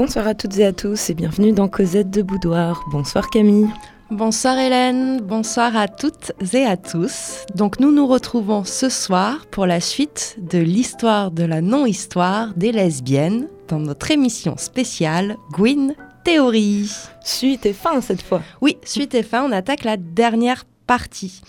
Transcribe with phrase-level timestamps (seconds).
[0.00, 2.82] Bonsoir à toutes et à tous et bienvenue dans Cosette de Boudoir.
[2.90, 3.68] Bonsoir Camille.
[4.10, 7.44] Bonsoir Hélène, bonsoir à toutes et à tous.
[7.54, 12.72] Donc nous nous retrouvons ce soir pour la suite de l'histoire de la non-histoire des
[12.72, 15.92] lesbiennes dans notre émission spéciale Gwyn
[16.24, 16.90] Théorie.
[17.22, 18.40] Suite et fin cette fois.
[18.62, 21.42] Oui, suite et fin, on attaque la dernière partie.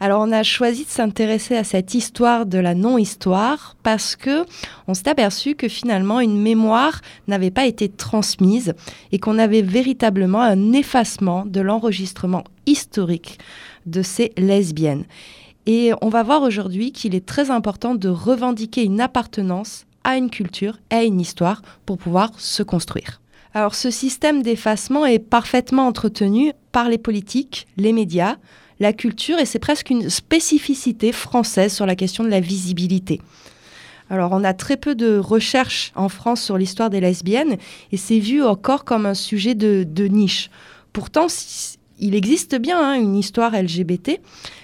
[0.00, 4.44] Alors on a choisi de s'intéresser à cette histoire de la non-histoire parce que
[4.86, 8.74] on s'est aperçu que finalement une mémoire n'avait pas été transmise
[9.10, 13.38] et qu'on avait véritablement un effacement de l'enregistrement historique
[13.86, 15.04] de ces lesbiennes.
[15.66, 20.30] Et on va voir aujourd'hui qu'il est très important de revendiquer une appartenance à une
[20.30, 23.20] culture, à une histoire pour pouvoir se construire.
[23.52, 28.36] Alors ce système d'effacement est parfaitement entretenu par les politiques, les médias,
[28.80, 33.20] la culture et c'est presque une spécificité française sur la question de la visibilité.
[34.10, 37.58] Alors, on a très peu de recherches en France sur l'histoire des lesbiennes
[37.92, 40.50] et c'est vu encore comme un sujet de, niche.
[40.92, 41.26] Pourtant,
[41.98, 44.20] il existe bien hein, une histoire LGBT.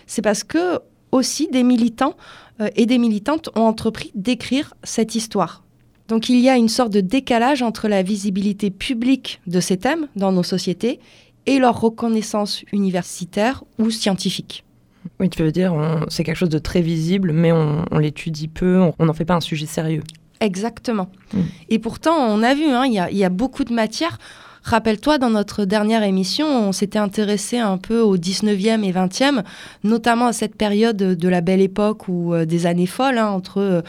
[0.06, 0.78] C'est parce que
[1.12, 2.16] aussi des militants
[2.60, 5.62] euh, et des militantes ont entrepris d'écrire cette histoire.
[6.08, 10.08] Donc il y a une sorte de décalage entre la visibilité publique de ces thèmes
[10.16, 11.00] dans nos sociétés
[11.46, 14.64] et leur reconnaissance universitaire ou scientifique.
[15.20, 15.74] Oui, tu veux dire,
[16.08, 19.40] c'est quelque chose de très visible, mais on, l'étudie peu, on n'en fait pas un
[19.40, 20.02] sujet sérieux.
[20.40, 21.08] Exactement.
[21.32, 21.40] Mm.
[21.68, 24.18] Et pourtant, on a vu, hein, il y, a beaucoup de matières.
[24.62, 29.42] Rappelle-toi, dans notre dernière émission, on s'était intéressé un peu au 19e et 20e,
[29.84, 33.82] notamment à cette période de la belle époque ou euh, des années folles, hein, entre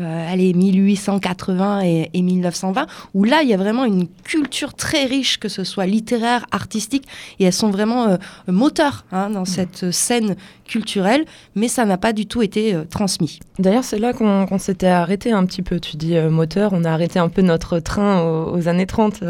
[0.00, 1.80] euh, euh, allez, 1880
[2.12, 5.86] et, 1920, où là, il y a vraiment une culture très riche, que ce soit
[5.86, 7.06] littéraire, artistique,
[7.38, 9.46] et elles sont vraiment euh, moteurs hein, dans mmh.
[9.46, 11.24] cette scène culturelle,
[11.54, 13.40] mais ça n'a pas du tout été euh, transmis.
[13.58, 15.80] D'ailleurs, c'est là qu'on s'était arrêté un petit peu.
[15.80, 19.22] Tu dis moteur, on a arrêté un peu notre train aux, années 30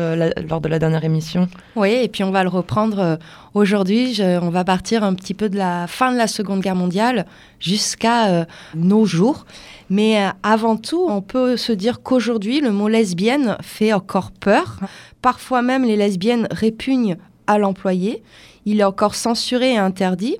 [0.48, 1.48] lors de la dernière émission.
[1.76, 3.18] Oui, et puis on va le reprendre
[3.56, 4.20] aujourd'hui.
[4.20, 7.26] On va partir un petit peu de la fin de la Seconde Guerre mondiale
[7.58, 9.46] jusqu'à nos jours.
[9.90, 14.80] Mais euh, avant tout, on peut se dire qu'aujourd'hui, le mot lesbienne fait encore peur.
[15.22, 17.16] Parfois même, les lesbiennes répugnent
[17.46, 18.22] à l'employé.
[18.64, 20.36] Il est encore censuré et interdit.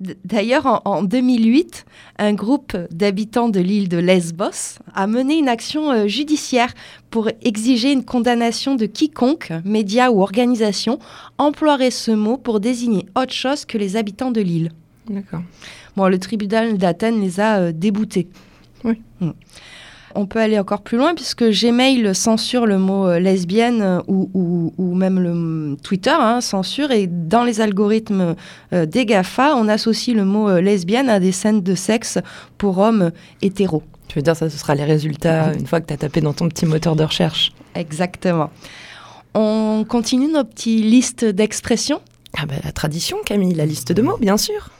[0.00, 1.86] D'ailleurs, en, 2008,
[2.18, 6.74] un groupe d'habitants de l'île de Lesbos a mené une action euh, judiciaire
[7.10, 10.98] pour exiger une condamnation de quiconque, média ou organisation,
[11.38, 14.72] emploierait ce mot pour désigner autre chose que les habitants de l'île.
[15.08, 15.42] D'accord.
[15.96, 18.28] Bon, le tribunal d'Athènes les a euh, déboutés.
[18.82, 19.00] Oui.
[19.20, 19.30] Mm.
[20.16, 24.94] On peut aller encore plus loin puisque Gmail censure le mot euh, lesbienne euh, ou,
[24.94, 28.36] même le mm, Twitter hein, censure et dans les algorithmes
[28.72, 32.18] euh, des GAFA, on associe le mot lesbienne à des scènes de sexe
[32.58, 33.10] pour hommes
[33.42, 33.82] hétéros.
[34.06, 36.32] Tu veux dire ça, ce sera les résultats une fois que tu as tapé dans
[36.32, 38.50] ton petit moteur de recherche Exactement.
[39.34, 42.00] On continue nos petites listes d'expressions
[42.38, 44.70] Ah ben la tradition Camille, la liste de mots bien sûr.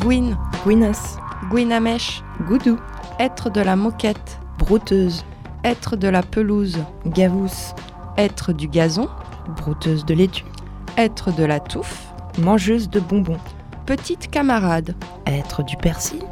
[0.00, 1.16] Gwyn, Gwynas,
[1.52, 2.78] Gwynamèche, Goudou,
[3.20, 5.22] être de la moquette, brouteuse,
[5.64, 7.74] être de la pelouse, gavousse,
[8.16, 9.10] être du gazon,
[9.58, 10.46] brouteuse de laitue,
[10.96, 12.06] être de la touffe,
[12.38, 13.36] mangeuse de bonbons,
[13.84, 14.94] petite camarade,
[15.26, 16.22] être du persil.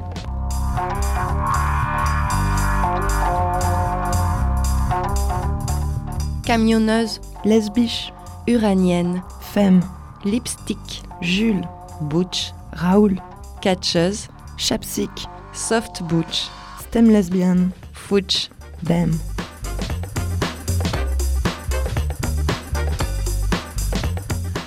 [6.46, 8.14] Camionneuse, lesbiche,
[8.46, 9.80] uranienne, femme,
[10.24, 11.68] lipstick, Jules,
[12.00, 13.20] butch, Raoul,
[13.60, 14.28] catcheuse,
[14.60, 15.10] chapsic,
[15.54, 16.48] soft butch,
[16.82, 18.50] stem lesbian, fouch,
[18.82, 19.10] bam.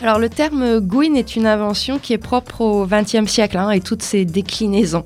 [0.02, 3.80] Alors le terme Gwyn est une invention qui est propre au XXe siècle hein, et
[3.80, 5.04] toutes ses déclinaisons.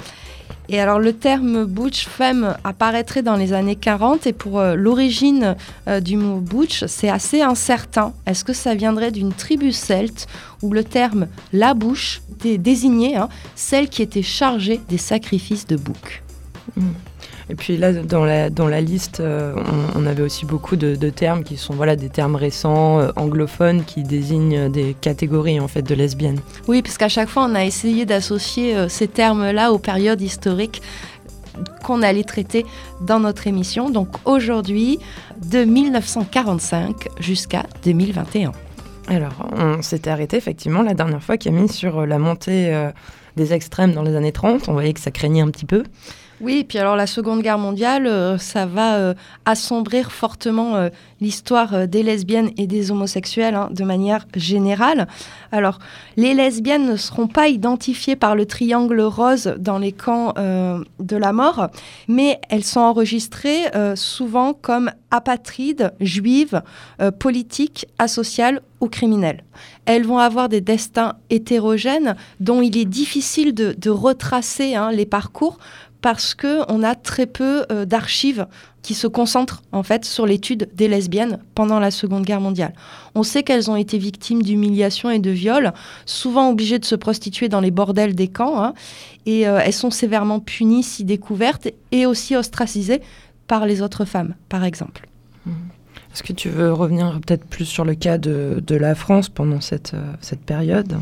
[0.70, 5.56] Et alors le terme butch femme apparaîtrait dans les années 40 et pour euh, l'origine
[5.88, 8.14] euh, du mot butch, c'est assez incertain.
[8.26, 10.28] Est-ce que ça viendrait d'une tribu celte
[10.62, 16.24] où le terme la bouche désignait hein, celle qui était chargée des sacrifices de bouc?
[16.76, 16.92] Hmm.
[17.50, 19.56] Et puis là, dans la, dans la liste, euh,
[19.96, 24.04] on, avait aussi beaucoup de, termes qui sont voilà, des termes récents, euh, anglophones, qui
[24.04, 26.40] désignent des catégories en fait de lesbiennes.
[26.68, 30.82] Oui, parce qu'à chaque fois, on a essayé d'associer euh, ces termes-là aux périodes historiques
[31.84, 32.66] qu'on allait traiter
[33.02, 33.90] dans notre émission.
[33.90, 35.00] Donc aujourd'hui,
[35.50, 38.52] de 1945 jusqu'à 2021.
[39.08, 42.90] Alors, on s'était arrêté effectivement la dernière fois, Camille, sur la montée
[43.38, 44.68] des extrêmes dans les années 30.
[44.68, 45.84] On voyait que ça craignait un petit peu.
[46.40, 49.14] Oui, puis alors la Seconde Guerre mondiale, euh, ça va euh,
[49.46, 50.90] assombrir fortement euh,
[51.20, 55.08] l'histoire des lesbiennes et des homosexuels hein, de manière générale.
[55.52, 55.80] Alors,
[56.16, 61.34] les lesbiennes ne seront pas identifiées par le triangle rose dans les camps de la
[61.34, 61.70] mort,
[62.08, 63.64] mais elles sont enregistrées
[63.96, 66.62] souvent comme apatrides, juives,
[67.18, 69.44] politiques, asociales ou criminelles.
[69.86, 75.58] Elles vont avoir des destins hétérogènes dont il est difficile de, retracer hein, les parcours
[76.08, 78.48] parce qu'on a très peu euh, d'archives
[78.82, 82.72] qui se concentrent en fait sur l'étude des lesbiennes pendant la Seconde Guerre mondiale.
[83.14, 85.74] On sait qu'elles ont été victimes d'humiliations et de viols,
[86.06, 88.74] souvent obligées de se prostituer dans les bordels des camps, hein,
[89.26, 93.02] et euh, elles sont sévèrement punies si découvertes et aussi ostracisées
[93.48, 95.10] par les autres femmes, par exemple.
[95.46, 95.52] Mmh.
[96.14, 99.94] Est-ce que tu veux revenir peut-être plus sur le cas de, la France pendant cette,
[99.94, 100.98] euh, cette période?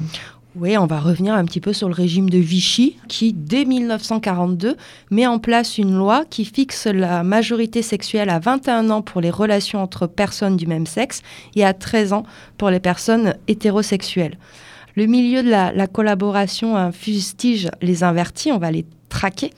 [0.58, 4.78] Oui, on va revenir un petit peu sur le régime de Vichy, qui, dès 1942,
[5.12, 9.32] met en place une loi qui fixe la majorité sexuelle à 21 ans pour les
[9.32, 11.24] relations entre personnes du même sexe
[11.56, 12.24] et à 13 ans
[12.58, 14.38] pour les personnes hétérosexuelles.
[14.96, 19.52] Le milieu de la, collaboration fustige les invertis, on va les traquer.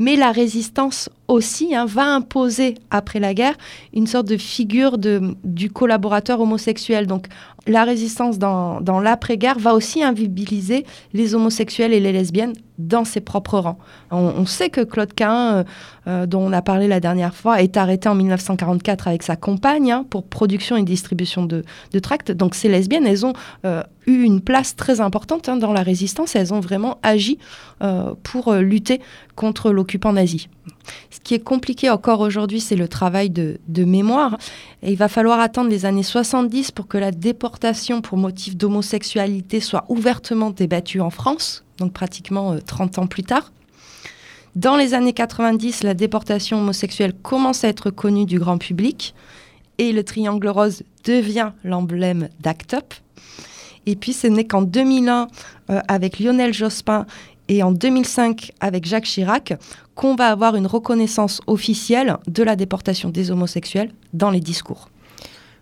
[0.00, 3.54] Mais la résistance aussi hein, va imposer, après la guerre,
[3.92, 7.06] une sorte de figure de, du collaborateur homosexuel.
[7.06, 7.26] Donc
[7.66, 13.20] la résistance dans, dans l'après-guerre va aussi invisibiliser les homosexuels et les lesbiennes dans ses
[13.20, 13.78] propres rangs.
[14.10, 15.64] On, sait que Claude Cain, euh,
[16.06, 19.92] euh, dont on a parlé la dernière fois, est arrêté en 1944 avec sa compagne
[19.92, 21.62] hein, pour production et distribution de,
[21.92, 22.32] de, tracts.
[22.32, 23.34] Donc ces lesbiennes, elles ont
[23.66, 23.82] euh,
[24.14, 26.36] une place très importante hein, dans la résistance.
[26.36, 27.38] Elles ont vraiment agi
[28.22, 29.00] pour lutter
[29.34, 30.48] contre l'occupant nazi.
[31.10, 34.38] Ce qui est compliqué encore aujourd'hui, c'est le travail de, mémoire.
[34.82, 39.84] Il va falloir attendre les années 70 pour que la déportation pour motif d'homosexualité soit
[39.88, 43.52] ouvertement débattue en France, donc pratiquement 30 euh, ans plus tard.
[44.56, 49.14] Dans les années 90, la déportation homosexuelle commence à être connue du grand public
[49.78, 52.94] et le triangle rose devient l'emblème d'ACT UP.
[53.86, 55.28] Et puis ce n'est qu'en 2001,
[55.70, 57.06] euh, avec Lionel Jospin
[57.48, 59.54] et en 2005 avec Jacques Chirac
[59.94, 64.88] qu'on va avoir une reconnaissance officielle de la déportation des homosexuels dans les discours.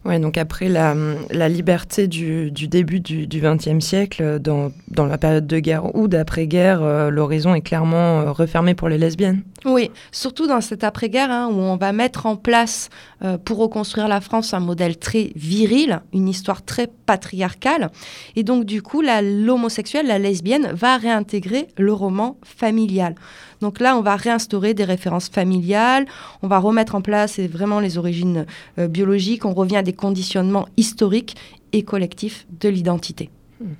[0.04, 0.94] Ouais, donc après la,
[1.30, 6.06] la liberté du, du, début du XXe siècle, dans, dans, la période de guerre ou
[6.06, 9.42] d'après-guerre, euh, l'horizon est clairement euh, refermé pour les lesbiennes.
[9.64, 12.90] Oui, surtout dans cette après-guerre hein, où on va mettre en place
[13.24, 17.90] euh, pour reconstruire la France un modèle très viril, une histoire très patriarcale.
[18.36, 23.16] Et donc du coup, l'homosexuel, la lesbienne va réintégrer le roman familial.
[23.60, 26.06] Donc là, on va réinstaurer des références familiales,
[26.42, 28.46] on va remettre en place vraiment les origines
[28.78, 31.36] euh, biologiques, on revient à des conditionnements historiques
[31.72, 33.30] et collectifs de l'identité.
[33.60, 33.74] Hmm.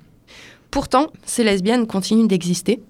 [0.71, 2.81] Pourtant, ces lesbiennes continuent d'exister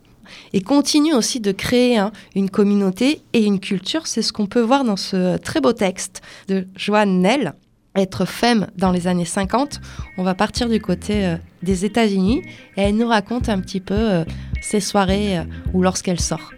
[0.54, 4.06] et continuent aussi de créer hein, une communauté et une culture.
[4.06, 7.54] C'est ce qu'on peut voir dans ce très beau texte de Joanne Nell,
[7.96, 9.82] Être femme dans les années 50.
[10.18, 12.44] On va partir du côté euh, des États-Unis
[12.78, 14.24] et elle nous raconte un petit peu euh,
[14.62, 15.42] ses soirées
[15.74, 16.52] ou lorsqu'elle sort.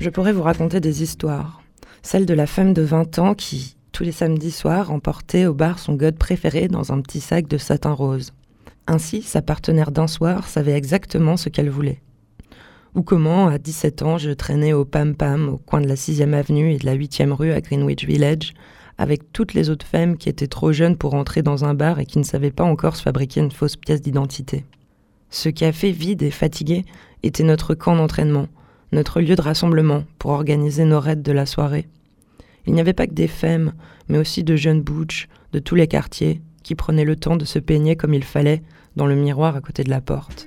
[0.00, 1.60] Je pourrais vous raconter des histoires.
[2.00, 5.78] Celle de la femme de 20 ans qui, tous les samedis soirs, emportait au bar
[5.78, 8.32] son god préféré dans un petit sac de satin rose.
[8.86, 12.00] Ainsi, sa partenaire d'un soir savait exactement ce qu'elle voulait.
[12.94, 16.32] Ou comment, à 17 ans, je traînais au Pam Pam, au coin de la 6e
[16.32, 18.54] avenue et de la 8e rue à Greenwich Village,
[18.96, 22.06] avec toutes les autres femmes qui étaient trop jeunes pour entrer dans un bar et
[22.06, 24.64] qui ne savaient pas encore se fabriquer une fausse pièce d'identité.
[25.28, 26.86] Ce café vide et fatigué
[27.22, 28.46] était notre camp d'entraînement,
[28.92, 31.86] notre lieu de rassemblement pour organiser nos raids de la soirée.
[32.66, 33.72] Il n'y avait pas que des femmes,
[34.08, 37.58] mais aussi de jeunes butch de tous les quartiers qui prenaient le temps de se
[37.58, 38.62] peigner comme il fallait
[38.96, 40.46] dans le miroir à côté de la porte.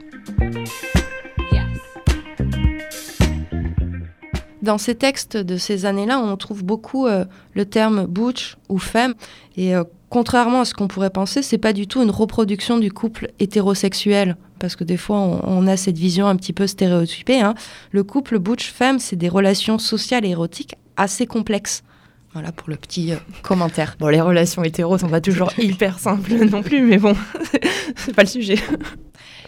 [4.62, 9.14] Dans ces textes de ces années-là, on trouve beaucoup euh, le terme butch ou femme.
[9.58, 12.90] Et euh, contrairement à ce qu'on pourrait penser, c'est pas du tout une reproduction du
[12.90, 17.42] couple hétérosexuel parce que des fois on, a cette vision un petit peu stéréotypée.
[17.42, 17.54] Hein.
[17.92, 21.84] Le couple butch-femme, c'est des relations sociales et érotiques assez complexes.
[22.32, 23.98] Voilà pour le petit euh, commentaire.
[24.00, 27.14] Bon, les relations hétéros sont pas toujours hyper simples non plus, mais bon,
[27.98, 28.56] c'est pas le sujet.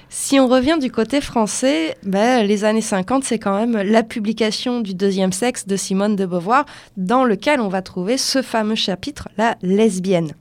[0.09, 4.81] Si on revient du côté français, ben, les années 50, c'est quand même la publication
[4.81, 6.65] du deuxième sexe de Simone de Beauvoir,
[6.97, 10.33] dans lequel on va trouver ce fameux chapitre, la lesbienne.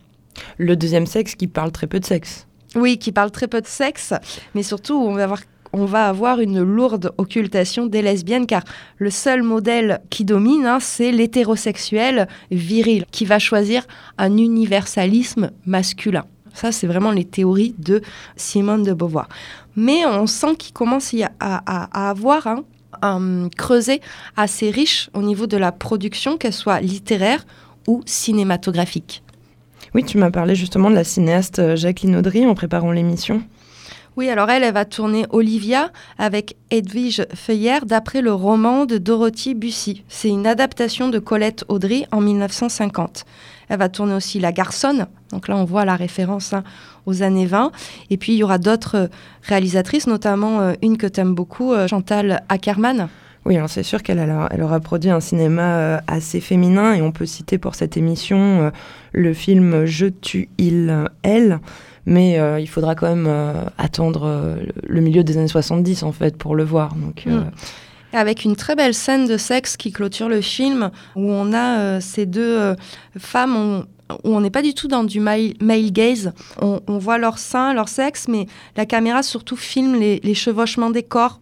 [0.59, 2.49] Le deuxième sexe qui parle très peu de sexe.
[2.75, 4.14] Oui, qui parle très peu de sexe,
[4.54, 5.40] mais surtout on va avoir
[5.76, 8.62] on va avoir une lourde occultation des lesbiennes car
[8.99, 13.85] le seul modèle qui domine, hein, c'est l'hétérosexuel viril qui va choisir
[14.16, 16.26] un universalisme masculin.
[16.54, 18.02] Ça, c'est vraiment les théories de
[18.37, 19.28] Simone de Beauvoir.
[19.75, 22.62] Mais on sent qu'il commence à, avoir hein,
[23.02, 24.00] un creuset
[24.37, 27.45] assez riche au niveau de la production, qu'elle soit littéraire
[27.88, 29.24] ou cinématographique.
[29.94, 33.42] Oui, tu m'as parlé justement de la cinéaste euh, Jacqueline Audry en préparant l'émission.
[34.16, 39.54] Oui, alors elle, elle va tourner Olivia avec Edwige Feuillère d'après le roman de Dorothy
[39.54, 40.02] Bussy.
[40.08, 43.24] C'est une adaptation de Colette Audry en 1950.
[43.68, 45.06] Elle va tourner aussi La Garçonne.
[45.30, 46.64] Donc là, on voit la référence hein,
[47.06, 47.70] aux années 20.
[48.10, 49.10] Et puis, il y aura d'autres
[49.42, 53.08] réalisatrices, notamment euh, une que tu aimes beaucoup, euh, Chantal Ackerman.
[53.46, 54.18] Oui, c'est sûr qu'elle
[54.50, 58.72] elle aura produit un cinéma euh, assez féminin et on peut citer pour cette émission
[59.12, 61.60] le film Je tue il elle
[62.06, 63.30] mais il faudra quand même
[63.78, 66.94] attendre le milieu des années 70 en fait pour le voir.
[66.94, 67.50] Donc, mm.
[68.12, 72.26] Avec une très belle scène de sexe qui clôture le film où on a ces
[72.26, 72.76] deux
[73.18, 73.86] femmes,
[74.25, 75.54] où on n'est pas du tout dans du male,
[75.90, 76.32] gaze.
[76.61, 78.46] On, voit leur sein, leur sexe, mais
[78.76, 81.40] la caméra surtout filme les, chevauchements des corps.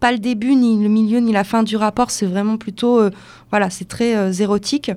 [0.00, 2.10] Pas le début, ni le milieu, ni la fin du rapport.
[2.10, 3.10] C'est vraiment plutôt, euh,
[3.50, 4.90] voilà, c'est très euh, érotique.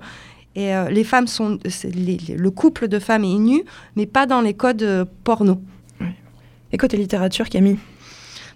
[0.56, 3.64] Et euh, les femmes sont, le couple de femmes est nu,
[3.96, 5.62] mais pas dans les codes porno.
[6.72, 7.78] Et côté littérature, Camille?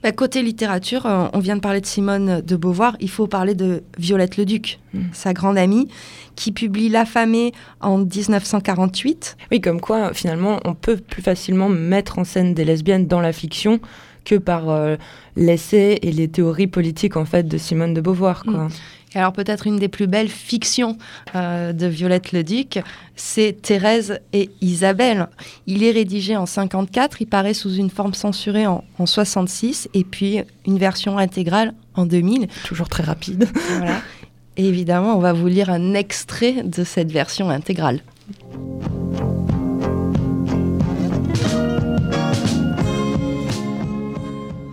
[0.04, 3.56] Bah, côté littérature, euh, on vient de parler de Simone de Beauvoir, il faut parler
[3.56, 5.08] de Violette Leduc, Duc, hmm.
[5.14, 5.88] sa grande amie,
[6.36, 9.38] qui publie L'affamée en 1948.
[9.52, 13.32] Oui, comme quoi, finalement, on peut plus facilement mettre en scène des lesbiennes dans la
[13.32, 13.80] fiction
[14.26, 14.96] que par euh,
[15.36, 18.44] l'essai et les théories politiques en fait de Simone de Beauvoir.
[18.44, 18.66] Quoi.
[18.66, 18.70] Hmm
[19.16, 20.98] alors peut-être une des plus belles fictions
[21.36, 22.80] euh, de Violette le Duc,
[23.16, 25.28] c'est Thérèse et Isabelle.
[25.68, 30.04] Il est rédigé en 54, il paraît sous une forme censurée en, en 66 et
[30.04, 32.48] puis une version intégrale en 2000.
[32.66, 33.48] Toujours très rapide.
[33.78, 34.02] Voilà.
[34.58, 38.02] Et évidemment, on va vous lire un extrait de cette version intégrale.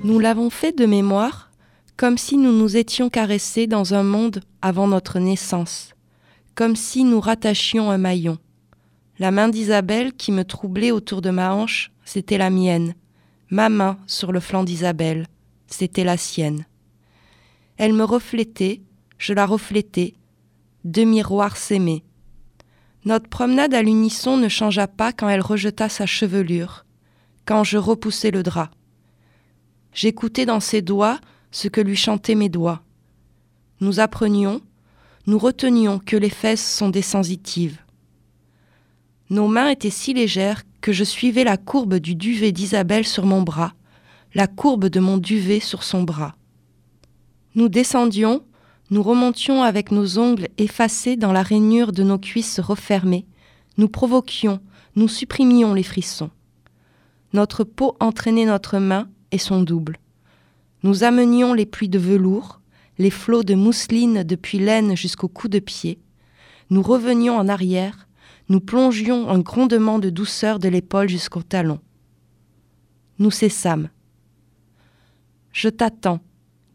[0.04, 1.49] Nous l'avons fait de mémoire
[2.00, 5.90] comme si nous nous étions caressés dans un monde avant notre naissance,
[6.54, 8.38] comme si nous rattachions un maillon.
[9.18, 12.94] La main d'Isabelle qui me troublait autour de ma hanche, c'était la mienne.
[13.50, 15.26] Ma main sur le flanc d'Isabelle,
[15.66, 16.64] c'était la sienne.
[17.76, 18.80] Elle me reflétait,
[19.18, 20.14] je la reflétais,
[20.84, 22.02] deux miroirs s'aimaient.
[23.04, 26.86] Notre promenade à l'unisson ne changea pas quand elle rejeta sa chevelure,
[27.44, 28.70] quand je repoussai le drap.
[29.92, 32.82] J'écoutais dans ses doigts ce que lui chantaient mes doigts.
[33.80, 34.60] Nous apprenions,
[35.26, 37.78] nous retenions que les fesses sont des sensitives.
[39.30, 43.42] Nos mains étaient si légères que je suivais la courbe du duvet d'Isabelle sur mon
[43.42, 43.74] bras,
[44.34, 46.34] la courbe de mon duvet sur son bras.
[47.54, 48.44] Nous descendions,
[48.90, 53.26] nous remontions avec nos ongles effacés dans la rainure de nos cuisses refermées,
[53.76, 54.60] nous provoquions,
[54.96, 56.30] nous supprimions les frissons.
[57.32, 59.99] Notre peau entraînait notre main et son double.
[60.82, 62.60] Nous amenions les pluies de velours,
[62.98, 65.98] les flots de mousseline depuis l'aine jusqu'au cou de pied.
[66.70, 68.08] Nous revenions en arrière,
[68.48, 71.80] nous plongions un grondement de douceur de l'épaule jusqu'au talon.
[73.18, 73.90] Nous cessâmes.
[75.52, 76.20] Je t'attends,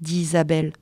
[0.01, 0.74] dit Isabelle.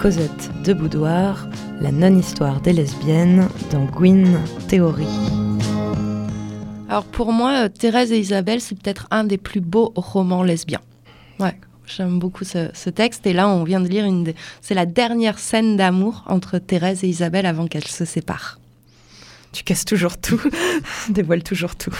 [0.00, 1.48] Cosette de Boudoir,
[1.80, 5.41] la non-histoire des lesbiennes dans Gwyn Théorie.
[6.92, 10.82] Alors pour moi, euh, Thérèse et Isabelle, c'est peut-être un des plus beaux romans lesbiens.
[11.40, 13.26] Ouais, j'aime beaucoup ce, texte.
[13.26, 14.34] Et là, on vient de lire une.
[14.60, 18.58] C'est la dernière scène d'amour entre Thérèse et Isabelle avant qu'elles se séparent.
[19.52, 20.38] Tu casses toujours tout,
[21.08, 21.96] dévoiles toujours tout.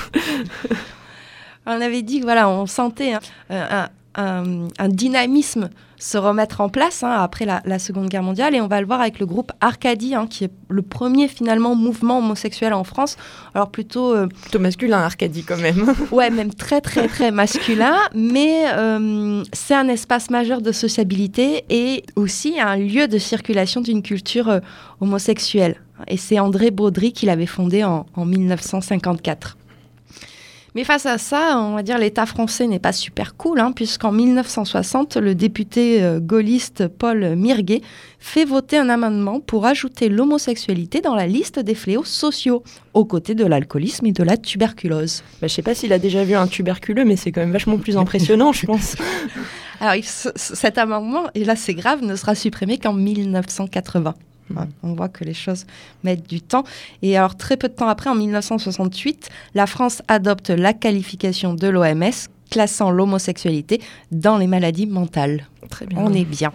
[1.64, 3.14] on avait dit que voilà, on sentait
[3.48, 5.70] un, un dynamisme
[6.02, 8.54] se remettre en place hein, après la, Seconde Guerre mondiale.
[8.54, 11.76] Et on va le voir avec le groupe Arcadie, hein, qui est le premier finalement
[11.76, 13.16] mouvement homosexuel en France.
[13.54, 14.14] Alors plutôt...
[14.14, 15.94] Euh, plutôt masculin, Arcadie quand même.
[16.10, 17.96] ouais, même très très très masculin.
[18.14, 24.02] Mais euh, c'est un espace majeur de sociabilité et aussi un lieu de circulation d'une
[24.02, 24.60] culture euh,
[25.00, 25.76] homosexuelle.
[26.08, 29.56] Et c'est André Baudry qui l'avait fondé en 1954.
[30.74, 34.10] Mais face à ça, on va dire l'État français n'est pas super cool, hein, puisqu'en
[34.10, 37.82] 1960, le député euh, gaulliste Paul Mirguet
[38.18, 42.62] fait voter un amendement pour ajouter l'homosexualité dans la liste des fléaux sociaux,
[42.94, 45.22] aux côtés de l'alcoolisme et de la tuberculose.
[45.32, 47.52] Bah, je ne sais pas s'il a déjà vu un tuberculeux, mais c'est quand même
[47.52, 48.96] vachement plus impressionnant, je pense.
[49.80, 54.14] Alors, cet amendement, et là c'est grave, ne sera supprimé qu'en 1980.
[54.82, 55.66] On voit que les choses
[56.04, 56.64] mettent du temps.
[57.02, 61.68] Et alors, très peu de temps après, en 1968, la France adopte la qualification de
[61.68, 63.80] l'OMS classant l'homosexualité
[64.10, 65.48] dans les maladies mentales.
[65.70, 65.98] Très bien.
[65.98, 66.52] On est bien.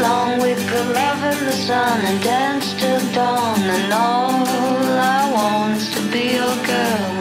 [0.00, 0.40] Long.
[0.40, 3.60] We could love in the sun and dance till dawn.
[3.60, 4.44] And all
[5.16, 7.12] I want is to be your girl.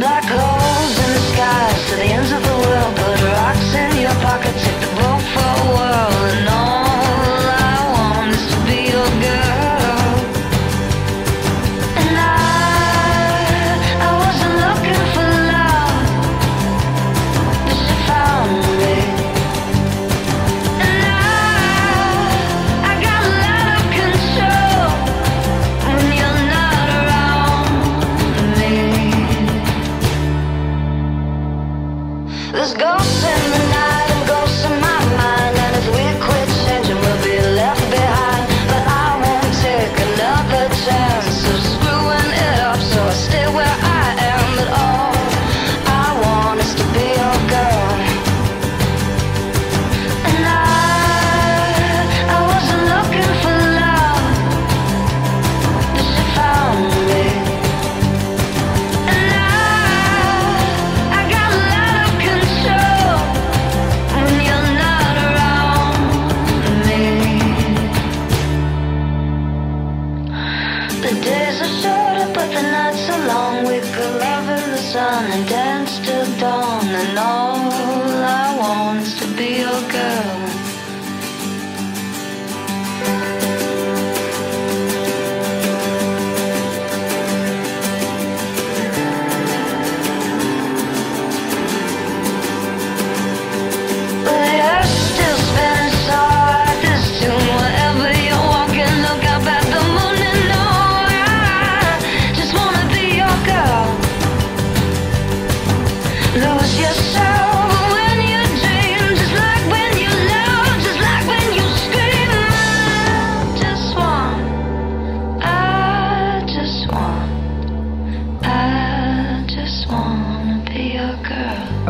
[0.00, 2.92] Black holes in the skies to the ends of the world.
[2.96, 4.56] Put rocks in your pocket,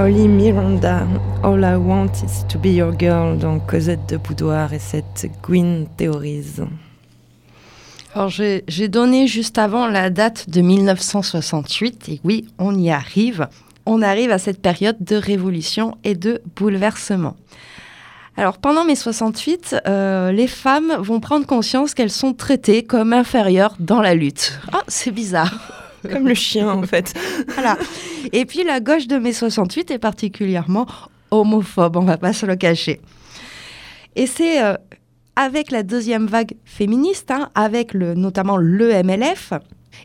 [0.01, 1.07] Holly Miranda,
[1.43, 5.85] All I Want is to be your girl dans Cosette de Boudoir et cette Gwyn
[5.99, 6.65] théorise.
[8.15, 13.47] Alors j'ai donné juste avant la date de 1968 et oui, on y arrive.
[13.85, 17.37] On arrive à cette période de révolution et de bouleversement.
[18.39, 23.77] Alors pendant mai 68, euh, les femmes vont prendre conscience qu'elles sont traitées comme inférieures
[23.79, 24.61] dans la lutte.
[24.73, 25.80] Ah, c'est bizarre.
[26.13, 27.15] Comme le chien en fait.
[27.49, 27.77] Voilà.
[28.33, 30.87] Et puis la gauche de mai 68 est particulièrement
[31.31, 33.01] homophobe, on va pas se le cacher.
[34.17, 34.75] Et c'est euh,
[35.37, 39.53] avec la deuxième vague féministe, hein, avec notamment le MLF,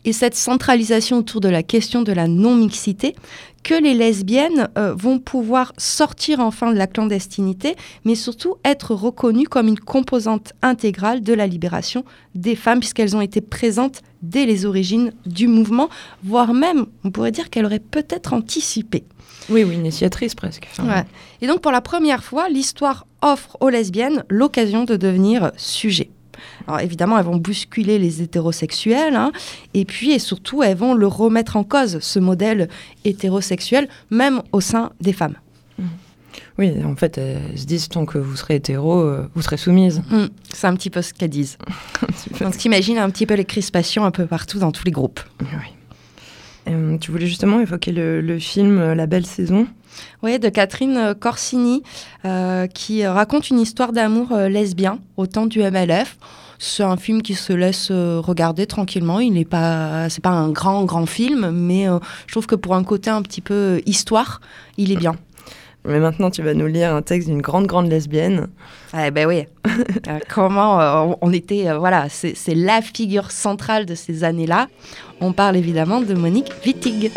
[0.04, 3.16] et cette centralisation autour de la question de la non-mixité,
[3.64, 9.48] que les lesbiennes euh, vont pouvoir sortir enfin de la clandestinité, mais surtout être reconnues
[9.48, 14.68] comme une composante intégrale de la libération des femmes, puisqu'elles ont été présentes dès les
[14.68, 15.90] origines du mouvement,
[16.24, 19.04] voire même, on pourrait dire qu'elles auraient peut-être anticipé.
[19.50, 20.68] Oui, oui, initiatrice presque.
[20.72, 21.06] Enfin, Ouais.
[21.42, 26.10] Et donc pour la première fois, l'histoire offre aux lesbiennes l'occasion de devenir sujet.
[26.68, 29.32] Alors évidemment, elles vont bousculer les hétérosexuels, hein,
[29.74, 32.70] et puis et surtout, elles vont le remettre en cause, ce modèle
[33.04, 35.36] hétérosexuel, même au sein des femmes.
[36.58, 40.02] Oui, en fait, elles se disent tant que vous serez hétéro, euh, vous serez soumise.
[40.10, 41.58] Hmm, c'est un petit peu ce qu'elles disent.
[42.40, 45.20] Donc t'imagines un petit peu les crispations un peu partout dans tous les groupes.
[45.42, 45.74] Oui.
[46.68, 49.68] Euh, tu voulais justement évoquer le, le film euh, La Belle Saison?
[50.24, 51.84] Oui, de Catherine euh, Corsini,
[52.26, 56.18] euh, qui raconte une histoire d'amour euh, lesbien au temps du MLF.
[56.58, 59.20] C'est un film qui se laisse euh, regarder tranquillement.
[59.20, 61.86] Il n'est pas, c'est pas un grand grand film, mais
[62.28, 64.40] je trouve que pour un côté un petit peu histoire,
[64.78, 65.16] il est bien.
[65.88, 68.48] Mais maintenant, tu vas nous lire un texte d'une grande, grande lesbienne.
[68.98, 69.46] Eh ben oui.
[70.08, 74.68] Euh, comment euh, on- était, euh, voilà, c'est c'est la figure centrale de ces années-là.
[75.20, 77.12] On parle évidemment de Monique Wittig.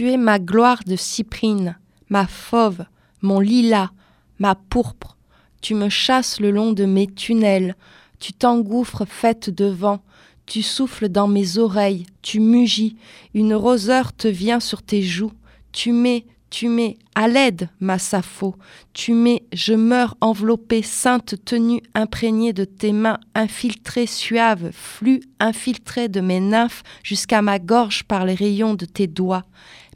[0.00, 1.76] Tu es ma gloire de cyprine,
[2.08, 2.86] ma fauve,
[3.20, 3.90] mon lilas,
[4.38, 5.18] ma pourpre.
[5.60, 7.76] Tu me chasses le long de mes tunnels,
[8.18, 10.00] tu t'engouffres faite de vent,
[10.46, 12.96] tu souffles dans mes oreilles, tu mugis,
[13.34, 15.34] une roseur te vient sur tes joues,
[15.70, 18.56] tu mets, tu mets, à l'aide, ma Sappho,
[18.94, 26.08] tu mets, je meurs enveloppée, sainte tenue imprégnée de tes mains, infiltrée, suave, flux infiltré
[26.08, 29.44] de mes nymphes jusqu'à ma gorge par les rayons de tes doigts.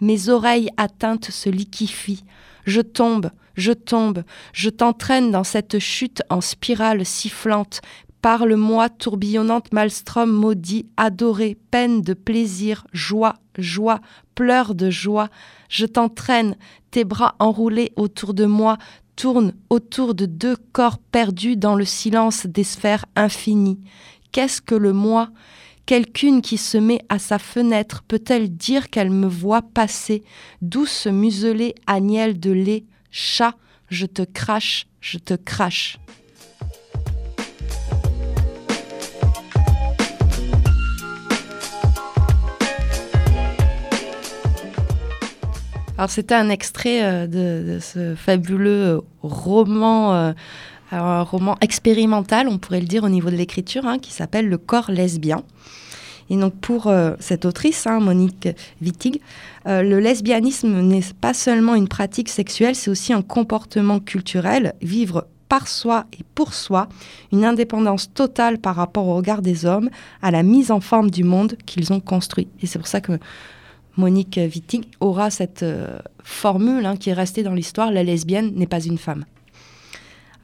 [0.00, 2.24] Mes oreilles atteintes se liquifient.
[2.64, 7.80] Je tombe, je tombe, je t'entraîne dans cette chute en spirale sifflante.
[8.22, 14.00] Parle-moi, tourbillonnante maelstrom maudit, adoré, peine de plaisir, joie, joie,
[14.34, 15.28] pleure de joie.
[15.68, 16.56] Je t'entraîne,
[16.90, 18.78] tes bras enroulés autour de moi
[19.16, 23.80] tournent autour de deux corps perdus dans le silence des sphères infinies.
[24.32, 25.28] Qu'est-ce que le moi?
[25.86, 30.22] Quelqu'une qui se met à sa fenêtre peut-elle dire qu'elle me voit passer?
[30.62, 33.54] Douce muselée agnelle de lait, chat,
[33.90, 35.98] je te crache, je te crache.
[45.98, 50.32] Alors c'était un extrait euh, de, de ce fabuleux roman, euh,
[51.02, 54.58] un roman expérimental, on pourrait le dire au niveau de l'écriture, hein, qui s'appelle Le
[54.58, 55.42] corps lesbien.
[56.30, 58.48] Et donc pour euh, cette autrice, hein, Monique
[58.80, 59.20] Wittig,
[59.66, 65.26] euh, le lesbianisme n'est pas seulement une pratique sexuelle, c'est aussi un comportement culturel, vivre
[65.48, 66.88] par soi et pour soi,
[67.30, 69.90] une indépendance totale par rapport au regard des hommes,
[70.22, 72.48] à la mise en forme du monde qu'ils ont construit.
[72.62, 73.18] Et c'est pour ça que
[73.96, 78.66] Monique Wittig aura cette euh, formule hein, qui est restée dans l'histoire, la lesbienne n'est
[78.66, 79.24] pas une femme.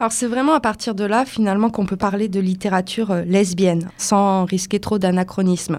[0.01, 3.91] Alors c'est vraiment à partir de là finalement qu'on peut parler de littérature euh, lesbienne,
[3.99, 5.79] sans risquer trop d'anachronisme.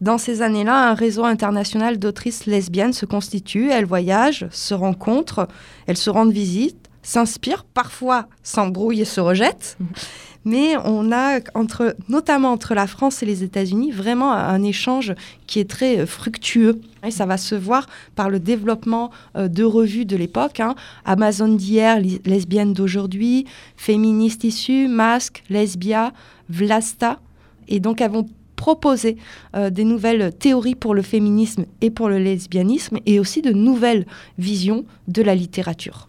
[0.00, 5.48] Dans ces années-là, un réseau international d'autrices lesbiennes se constitue, elles voyagent, se rencontrent,
[5.86, 9.76] elles se rendent visite, s'inspirent, parfois s'embrouillent et se rejettent.
[10.44, 11.40] Mais on a,
[12.08, 15.14] notamment entre la France et les États-Unis, vraiment un échange
[15.46, 16.80] qui est très euh, fructueux.
[17.06, 20.60] Et ça va se voir par le développement euh, de revues de l'époque.
[20.60, 20.74] hein.
[21.04, 26.12] Amazon d'hier, lesbienne d'aujourd'hui, féministe issue, Masque, Lesbia,
[26.48, 27.20] Vlasta.
[27.68, 29.16] Et donc elles vont proposer
[29.56, 34.06] euh, des nouvelles théories pour le féminisme et pour le lesbianisme et aussi de nouvelles
[34.38, 36.08] visions de la littérature.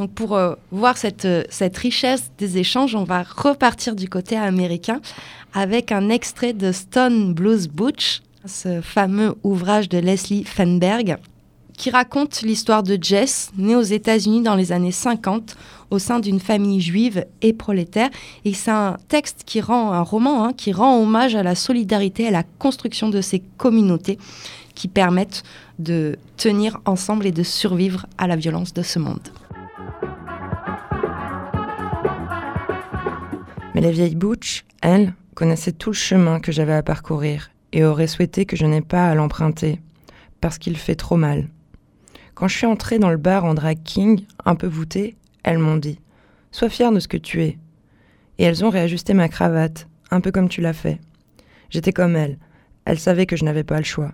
[0.00, 4.34] Donc pour euh, voir cette, euh, cette richesse des échanges, on va repartir du côté
[4.34, 5.02] américain
[5.52, 11.18] avec un extrait de Stone Blues Butch, ce fameux ouvrage de Leslie Fenberg,
[11.76, 15.54] qui raconte l'histoire de Jess, née aux États-Unis dans les années 50
[15.90, 18.08] au sein d'une famille juive et prolétaire.
[18.46, 22.26] Et c'est un texte qui rend, un roman, hein, qui rend hommage à la solidarité,
[22.26, 24.16] à la construction de ces communautés
[24.74, 25.42] qui permettent
[25.78, 29.28] de tenir ensemble et de survivre à la violence de ce monde.
[33.74, 38.08] Mais la vieille Butch, elle, connaissait tout le chemin que j'avais à parcourir et aurait
[38.08, 39.80] souhaité que je n'aie pas à l'emprunter,
[40.40, 41.48] parce qu'il fait trop mal.
[42.34, 45.76] Quand je suis entrée dans le bar en drag king, un peu voûtée, elles m'ont
[45.76, 46.00] dit
[46.50, 47.58] Sois fière de ce que tu es.
[48.38, 50.98] Et elles ont réajusté ma cravate, un peu comme tu l'as fait.
[51.68, 52.38] J'étais comme elles.
[52.84, 54.12] Elles savaient que je n'avais pas le choix.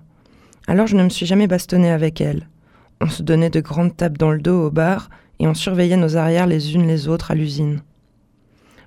[0.66, 2.48] Alors je ne me suis jamais bastonnée avec elles.
[3.00, 6.16] On se donnait de grandes tapes dans le dos au bar et on surveillait nos
[6.16, 7.80] arrières les unes les autres à l'usine.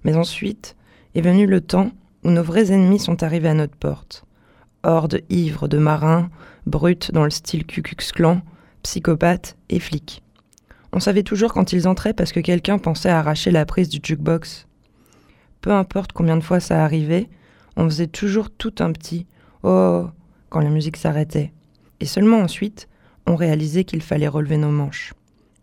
[0.04, 0.76] Mais ensuite
[1.16, 1.92] est venu le temps
[2.24, 4.26] où nos vrais ennemis sont arrivés à notre porte.
[4.84, 6.30] Horde ivre de marins,
[6.66, 8.42] brutes dans le style Ku Klan,
[8.84, 10.24] psychopathes et flics.
[10.94, 14.00] On savait toujours quand ils entraient parce que quelqu'un pensait à arracher la prise du
[14.02, 14.68] jukebox.
[15.62, 17.30] Peu importe combien de fois ça arrivait,
[17.76, 19.26] on faisait toujours tout un petit
[19.64, 20.08] Oh
[20.50, 21.54] quand la musique s'arrêtait.
[22.00, 22.88] Et seulement ensuite,
[23.28, 25.14] on réalisait qu'il fallait relever nos manches.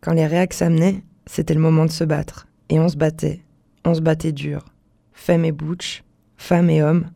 [0.01, 2.47] Quand les réacs s'amenaient, c'était le moment de se battre.
[2.69, 3.46] Et on se battait.
[3.89, 4.65] On se battait dur.
[5.13, 6.03] Femmes et butch,
[6.37, 7.09] femmes et hommes,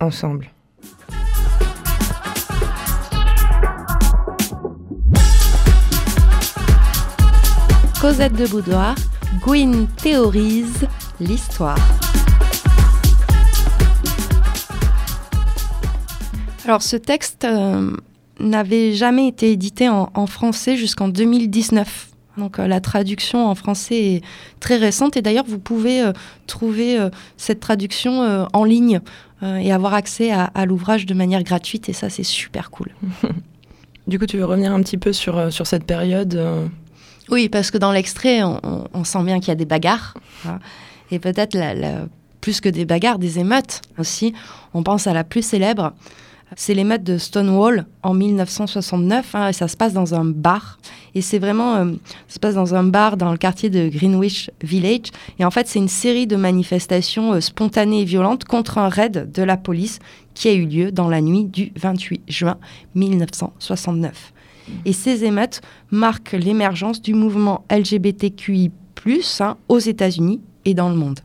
[0.00, 0.50] ensemble.
[8.02, 8.94] Cosette de Boudoir,
[9.40, 10.86] Gwyn théorise
[11.20, 11.78] l'histoire.
[16.66, 17.96] Alors ce texte euh,
[18.38, 22.09] n'avait jamais été édité en, en français jusqu'en 2019.
[22.38, 24.24] Donc euh, la traduction en français est
[24.60, 26.12] très récente et d'ailleurs vous pouvez euh,
[26.46, 29.00] trouver euh, cette traduction en ligne
[29.42, 32.88] et avoir accès à, à l'ouvrage de manière gratuite et ça c'est super cool.
[34.06, 36.38] Du coup, tu veux revenir un petit peu sur, sur cette période
[37.30, 40.14] Oui, parce que dans l'extrait, on, on- on sent bien qu'il y a des bagarres.
[41.12, 42.06] et peut-être la- la-
[42.40, 44.32] plus que des bagarres, des émeutes aussi.
[44.74, 45.92] On pense à la plus célèbre.
[46.56, 49.34] C'est l'émeute de Stonewall en 1969.
[49.34, 50.78] hein, et ça se passe dans un bar.
[51.14, 51.76] Et c'est vraiment.
[51.76, 51.92] euh,
[52.28, 55.10] ça se passe dans un bar dans le quartier de Greenwich Village.
[55.38, 59.30] Et en fait, c'est une série de manifestations euh, spontanées et violentes contre un raid
[59.32, 59.98] de la police
[60.34, 62.56] qui a eu lieu dans la nuit du 28 juin
[62.94, 64.32] 1969.
[64.84, 65.60] Et ces émeutes
[65.90, 68.70] marquent l'émergence du mouvement LGBTQI+,
[69.40, 71.20] hein, aux États-Unis et dans le monde.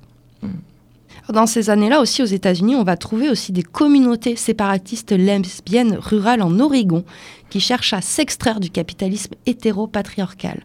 [1.32, 6.42] Dans ces années-là aussi, aux États-Unis, on va trouver aussi des communautés séparatistes lesbiennes rurales
[6.42, 7.04] en Oregon
[7.50, 10.64] qui cherchent à s'extraire du capitalisme hétéropatriarcal.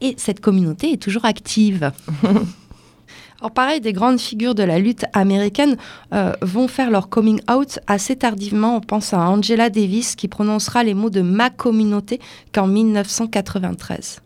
[0.00, 1.92] Et cette communauté est toujours active.
[3.40, 5.76] Alors pareil, des grandes figures de la lutte américaine
[6.14, 8.76] euh, vont faire leur coming out assez tardivement.
[8.76, 12.20] On pense à Angela Davis qui prononcera les mots de ma communauté
[12.52, 14.20] qu'en 1993.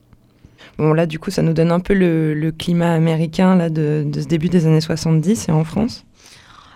[0.78, 4.26] Bon, là, du coup, ça nous donne un peu le, climat américain là, de, ce
[4.26, 6.04] début des années 70 et en France?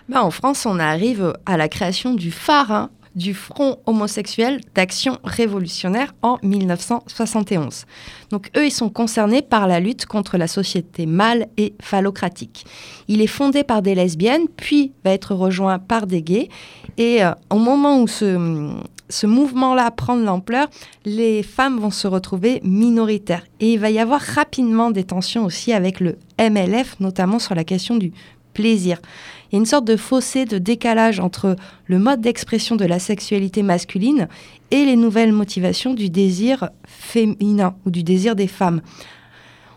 [0.09, 5.17] Ben, en France, on arrive à la création du phare hein, du Front homosexuel d'action
[5.23, 7.85] révolutionnaire en 1971.
[8.29, 12.65] Donc eux, ils sont concernés par la lutte contre la société mâle et phallocratique.
[13.07, 16.49] Il est fondé par des lesbiennes, puis va être rejoint par des gays.
[16.97, 18.71] Et euh, au moment où ce,
[19.11, 20.67] ce mouvement-là prend de l'ampleur,
[21.05, 23.43] les femmes vont se retrouver minoritaires.
[23.59, 27.63] Et il va y avoir rapidement des tensions aussi avec le MLF, notamment sur la
[27.63, 28.11] question du
[28.53, 28.99] plaisir.
[29.51, 32.99] Il y a une sorte de fossé, de décalage entre le mode d'expression de la
[32.99, 34.27] sexualité masculine
[34.71, 38.81] et les nouvelles motivations du désir féminin ou du désir des femmes.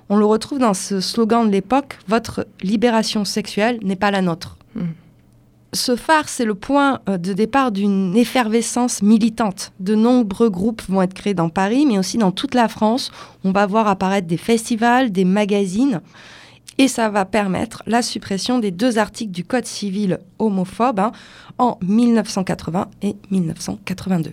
[0.09, 4.59] On le retrouve dans ce slogan de l'époque, Votre libération sexuelle n'est pas la nôtre.
[4.75, 4.83] Mm.
[5.74, 9.72] Ce phare, c'est le point euh, de départ d'une effervescence militante.
[9.80, 13.10] De nombreux groupes vont être créés dans Paris, mais aussi dans toute la France.
[13.42, 16.00] On va voir apparaître des festivals, des magazines
[16.78, 21.12] et ça va permettre la suppression des deux articles du Code civil homophobe hein,
[21.58, 24.32] en 1980 et 1982.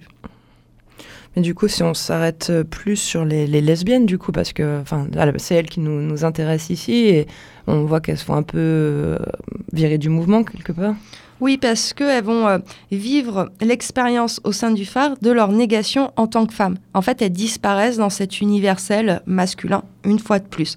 [1.36, 4.84] Mais du coup, si on s'arrête plus sur les, les lesbiennes, du coup, parce que
[5.14, 7.28] là, c'est elles qui nous, nous intéressent ici et
[7.68, 9.18] on voit qu'elles se font un peu euh,
[9.72, 10.96] virer du mouvement quelque part.
[11.42, 12.60] Oui, parce qu'elles vont euh,
[12.92, 16.78] vivre l'expérience au sein du phare de leur négation en tant que femmes.
[16.94, 20.76] En fait, elles disparaissent dans cet universel masculin, une fois de plus.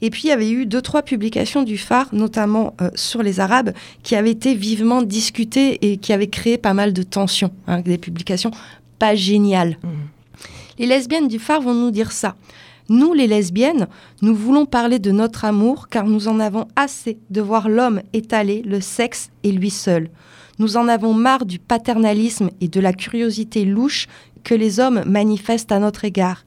[0.00, 3.38] Et puis, il y avait eu deux, trois publications du phare, notamment euh, sur les
[3.38, 7.52] Arabes, qui avaient été vivement discutées et qui avaient créé pas mal de tensions.
[7.66, 8.50] hein, des publications
[8.98, 9.76] pas géniales.
[10.78, 12.34] Les lesbiennes du phare vont nous dire ça.
[12.90, 13.86] Nous, les lesbiennes,
[14.22, 18.62] nous voulons parler de notre amour car nous en avons assez de voir l'homme étaler
[18.62, 20.08] le sexe et lui seul.
[20.58, 24.06] Nous en avons marre du paternalisme et de la curiosité louche
[24.42, 26.46] que les hommes manifestent à notre égard.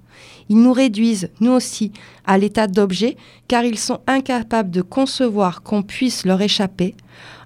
[0.50, 1.92] Ils nous réduisent, nous aussi,
[2.26, 6.96] à l'état d'objet car ils sont incapables de concevoir qu'on puisse leur échapper.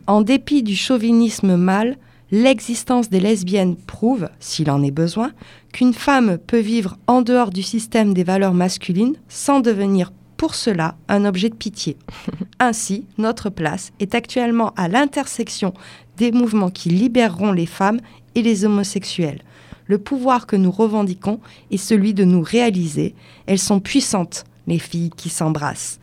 [0.08, 1.98] En dépit du chauvinisme mâle,
[2.32, 5.32] l'existence des lesbiennes prouve, s'il en est besoin,
[5.74, 10.96] qu'une femme peut vivre en dehors du système des valeurs masculines sans devenir pour cela
[11.08, 11.98] un objet de pitié.
[12.60, 15.74] Ainsi, notre place est actuellement à l'intersection
[16.18, 18.00] des mouvements qui libéreront les femmes
[18.36, 19.42] et les homosexuels.
[19.88, 21.40] Le pouvoir que nous revendiquons
[21.72, 23.14] est celui de nous réaliser.
[23.46, 26.00] Elles sont puissantes, les filles qui s'embrassent.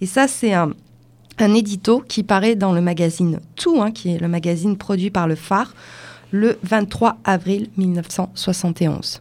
[0.00, 0.72] Et ça, c'est un,
[1.42, 5.26] un édito qui paraît dans le magazine Tout, hein, qui est le magazine produit par
[5.26, 5.74] le phare,
[6.30, 9.20] le 23 avril 1971.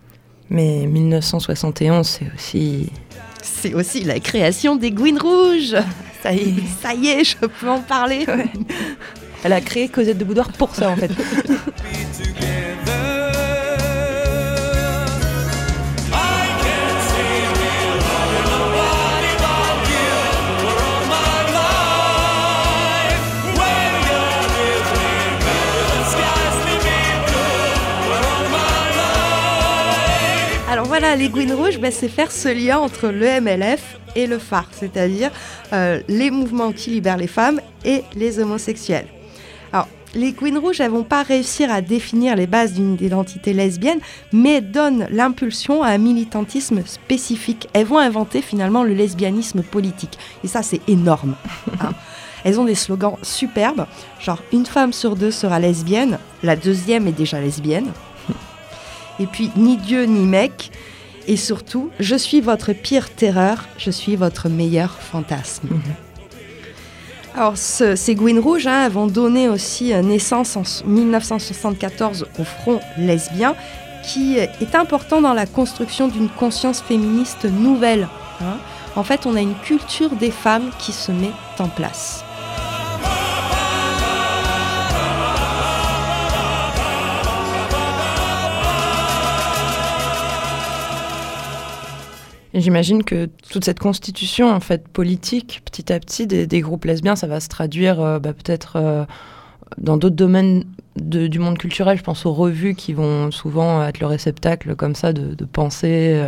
[0.49, 2.89] Mais 1971, c'est aussi.
[3.41, 5.75] C'est aussi la création des Gouines Rouges.
[6.23, 6.53] Ça y est.
[6.81, 8.25] Ça y est, je peux en parler.
[9.43, 11.11] Elle a créé Cosette de Boudoir pour ça, en fait.
[30.99, 34.67] voilà, les Gouines Rouges, ben, c'est faire ce lien entre le MLF et le phare,
[34.73, 35.31] c'est-à-dire
[35.71, 39.07] euh, les mouvements qui libèrent les femmes et les homosexuels.
[39.71, 43.99] Alors, les Queens Rouges, elles vont pas réussir à définir les bases d'une identité lesbienne,
[44.33, 47.69] mais donnent l'impulsion à un militantisme spécifique.
[47.71, 50.17] Elles vont inventer finalement le lesbianisme politique.
[50.43, 51.35] Et ça, c'est énorme.
[51.79, 51.93] hein.
[52.43, 53.85] Elles ont des slogans superbes,
[54.19, 57.87] genre une femme sur deux sera lesbienne, la deuxième est déjà lesbienne.
[59.19, 60.71] Et puis ni Dieu ni mec.
[61.31, 65.67] Et surtout, je suis votre pire terreur, je suis votre meilleur fantasme.
[67.35, 72.43] Alors, ce- ces Gouines Rouges hein, vont donner aussi euh, naissance en s- 1974 au
[72.43, 73.53] Front lesbien,
[74.03, 78.07] qui euh, est important dans la construction d'une conscience féministe nouvelle.
[78.41, 78.57] hein.
[78.95, 82.23] En fait, on a une culture des femmes qui se met en place.
[92.59, 97.27] J'imagine que toute cette constitution en fait politique, petit à petit, des, groupes lesbiens, ça
[97.27, 99.05] va se traduire euh, bah, peut-être euh,
[99.77, 101.97] dans d'autres domaines de- du monde culturel.
[101.97, 106.23] Je pense aux revues qui vont souvent être le réceptacle comme ça de, de pensées.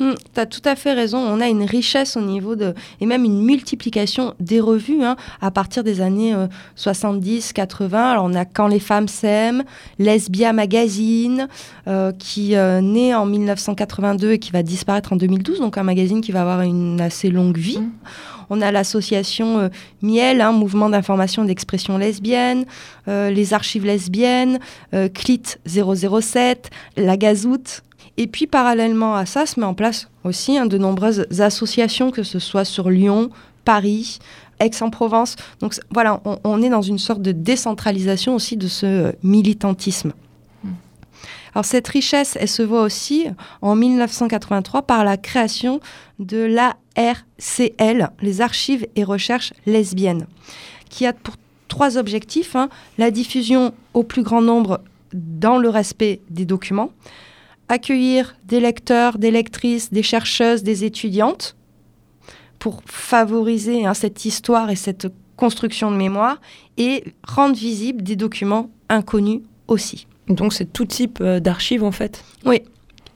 [0.00, 0.14] Euh.
[0.34, 1.18] tu as tout à fait raison.
[1.18, 2.74] On a une richesse au niveau de.
[3.00, 6.34] et même une multiplication des revues hein, à partir des années
[6.76, 8.10] 70, 80.
[8.12, 9.64] Alors, on a Quand les femmes s'aiment,
[9.98, 11.48] Lesbia Magazine,
[11.88, 15.60] euh, qui euh, naît en 1982 et qui va disparaître en 2012.
[15.60, 17.78] Donc, un magazine qui va avoir une assez longue vie.
[17.78, 17.90] Mm.
[18.52, 19.68] On a l'association euh,
[20.02, 22.66] Miel, hein, Mouvement d'information et d'expression lesbienne,
[23.08, 24.60] euh, les archives lesbiennes,
[24.92, 27.82] euh, CLIT 007, la Gazoute.
[28.16, 32.22] Et puis parallèlement à ça, se met en place aussi hein, de nombreuses associations, que
[32.22, 33.30] ce soit sur Lyon,
[33.64, 34.18] Paris,
[34.60, 35.36] Aix-en-Provence.
[35.60, 40.12] Donc voilà, on, on est dans une sorte de décentralisation aussi de ce euh, militantisme.
[41.54, 43.26] Alors cette richesse, elle se voit aussi
[43.60, 45.80] en 1983 par la création
[46.18, 50.26] de l'ARCL, les Archives et Recherches lesbiennes,
[50.88, 51.34] qui a pour
[51.68, 54.80] trois objectifs hein, la diffusion au plus grand nombre
[55.12, 56.90] dans le respect des documents,
[57.72, 61.56] accueillir des lecteurs, des lectrices, des chercheuses, des étudiantes
[62.58, 66.40] pour favoriser hein, cette histoire et cette construction de mémoire
[66.76, 70.06] et rendre visibles des documents inconnus aussi.
[70.28, 72.24] Donc c'est tout type euh, d'archives en fait?
[72.44, 72.62] Oui,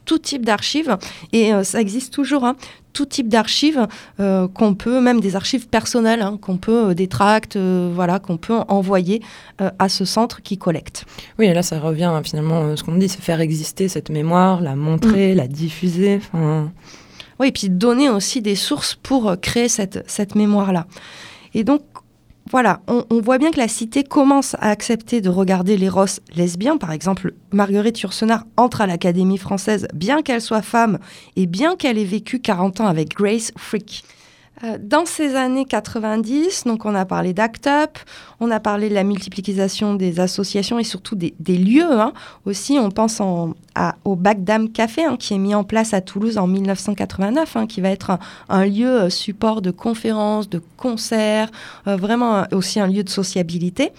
[0.06, 0.96] tout type d'archives,
[1.32, 2.56] et euh, ça existe toujours, hein,
[2.94, 3.86] tout type d'archives
[4.20, 8.18] euh, qu'on peut, même des archives personnelles, hein, qu'on peut, euh, des tracts, euh, voilà,
[8.18, 9.20] qu'on peut envoyer
[9.58, 11.04] à ce centre qui collecte.
[11.38, 14.62] Oui, et là ça revient hein, finalement, ce qu'on dit, c'est faire exister cette mémoire,
[14.62, 15.36] la montrer, Mm.
[15.36, 16.20] la diffuser.
[17.38, 20.86] Oui, et puis donner aussi des sources pour créer cette, cette mémoire-là.
[21.52, 21.82] Et donc,
[22.50, 26.76] voilà, on, voit bien que la cité commence à accepter de regarder les Ross lesbiens.
[26.76, 30.98] Par exemple, Marguerite Yourcenar entre à l'Académie française, bien qu'elle soit femme
[31.35, 34.04] et bien qu'elle ait vécu 40 ans avec Grace Frick.
[34.64, 37.98] Euh, Dans ces années 90, donc on a parlé d'ACT UP,
[38.40, 42.00] on a parlé de la multiplication des associations et surtout des, lieux.
[42.00, 42.12] hein.
[42.46, 46.00] Aussi, on pense en- à- au Bagdam Café hein, qui est mis en place à
[46.00, 51.50] Toulouse en 1989, hein, qui va être un, lieu euh, support de conférences, de concerts,
[51.86, 53.92] euh, vraiment aussi un lieu de sociabilité.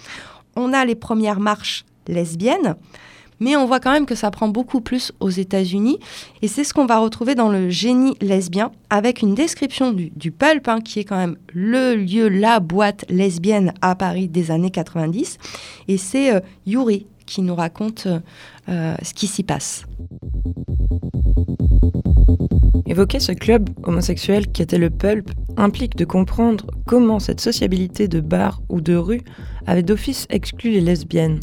[0.56, 2.74] On a les premières marches lesbiennes.
[3.40, 5.98] Mais on voit quand même que ça prend beaucoup plus aux États-Unis.
[6.42, 10.30] Et c'est ce qu'on va retrouver dans le génie lesbien, avec une description du, du
[10.30, 14.70] pulp, hein, qui est quand même le lieu, la boîte lesbienne à Paris des années
[14.70, 15.38] 90.
[15.88, 18.20] Et c'est euh, Yuri qui nous raconte euh,
[18.68, 19.84] euh, ce qui s'y passe.
[22.86, 28.20] Évoquer ce club homosexuel qui était le pulp implique de comprendre comment cette sociabilité de
[28.20, 29.20] bar ou de rue
[29.66, 31.40] avait d'office exclu les lesbiennes.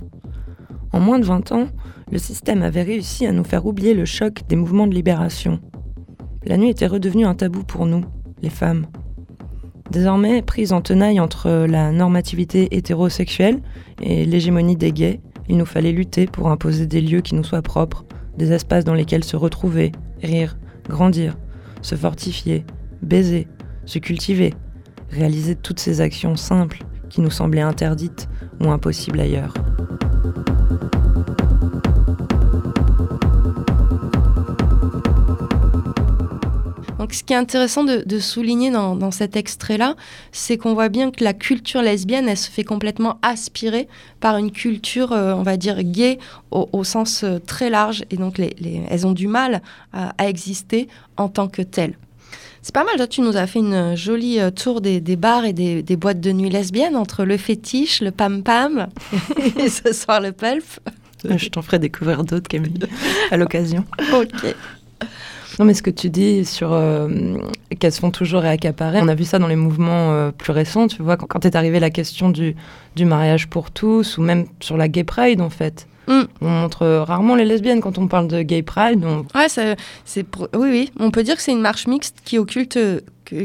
[0.92, 1.68] En moins de 20 ans,
[2.12, 5.60] le système avait réussi à nous faire oublier le choc des mouvements de libération.
[6.46, 8.06] La nuit était redevenue un tabou pour nous,
[8.42, 8.86] les femmes.
[9.92, 13.62] Désormais, prise en tenaille entre la normativité hétérosexuelle
[14.02, 17.62] et l'hégémonie des gays, il nous fallait lutter pour imposer des lieux qui nous soient
[17.62, 18.06] propres,
[18.38, 19.92] des espaces dans lesquels se retrouver,
[20.22, 20.58] rire,
[20.90, 21.38] grandir,
[21.82, 22.66] se fortifier,
[23.02, 23.48] baiser,
[23.86, 24.54] se cultiver,
[25.12, 28.28] réaliser toutes ces actions simples qui nous semblaient interdites
[28.60, 29.54] ou impossibles ailleurs.
[37.06, 39.96] Donc, ce qui est intéressant de, de souligner dans, dans cet extrait-là,
[40.32, 43.88] c'est qu'on voit bien que la culture lesbienne, elle se fait complètement aspirer
[44.20, 46.18] par une culture, euh, on va dire, gay
[46.50, 48.04] au, au sens euh, très large.
[48.10, 49.62] Et donc, les, les- elles ont du mal
[49.94, 51.96] à, à exister en tant que telles.
[52.64, 55.46] C'est pas mal, toi, tu nous as fait une jolie euh, tour des, des bars
[55.46, 58.88] et des, des boîtes de nuit lesbiennes entre le fétiche, le pam-pam
[59.60, 60.66] et ce soir le pulp.
[61.24, 62.80] Je t'en ferai découvrir d'autres, Camille,
[63.30, 63.86] à l'occasion.
[64.12, 64.56] Ok.
[65.60, 67.08] Non, mais ce que tu dis sur euh,
[67.80, 70.88] qu'elles se font toujours réaccaparer, on a vu ça dans les mouvements euh, plus récents,
[70.88, 72.56] tu vois, quand, quand est arrivée la question du,
[72.96, 75.88] du mariage pour tous, ou même sur la gay pride, en fait.
[76.08, 76.22] Mm.
[76.42, 79.04] On montre rarement les lesbiennes quand on parle de gay pride.
[79.06, 79.48] on- Ouais,
[80.06, 80.92] c'est pour- oui, oui.
[81.00, 83.00] On peut dire que c'est une marche mixte qui occulte, euh,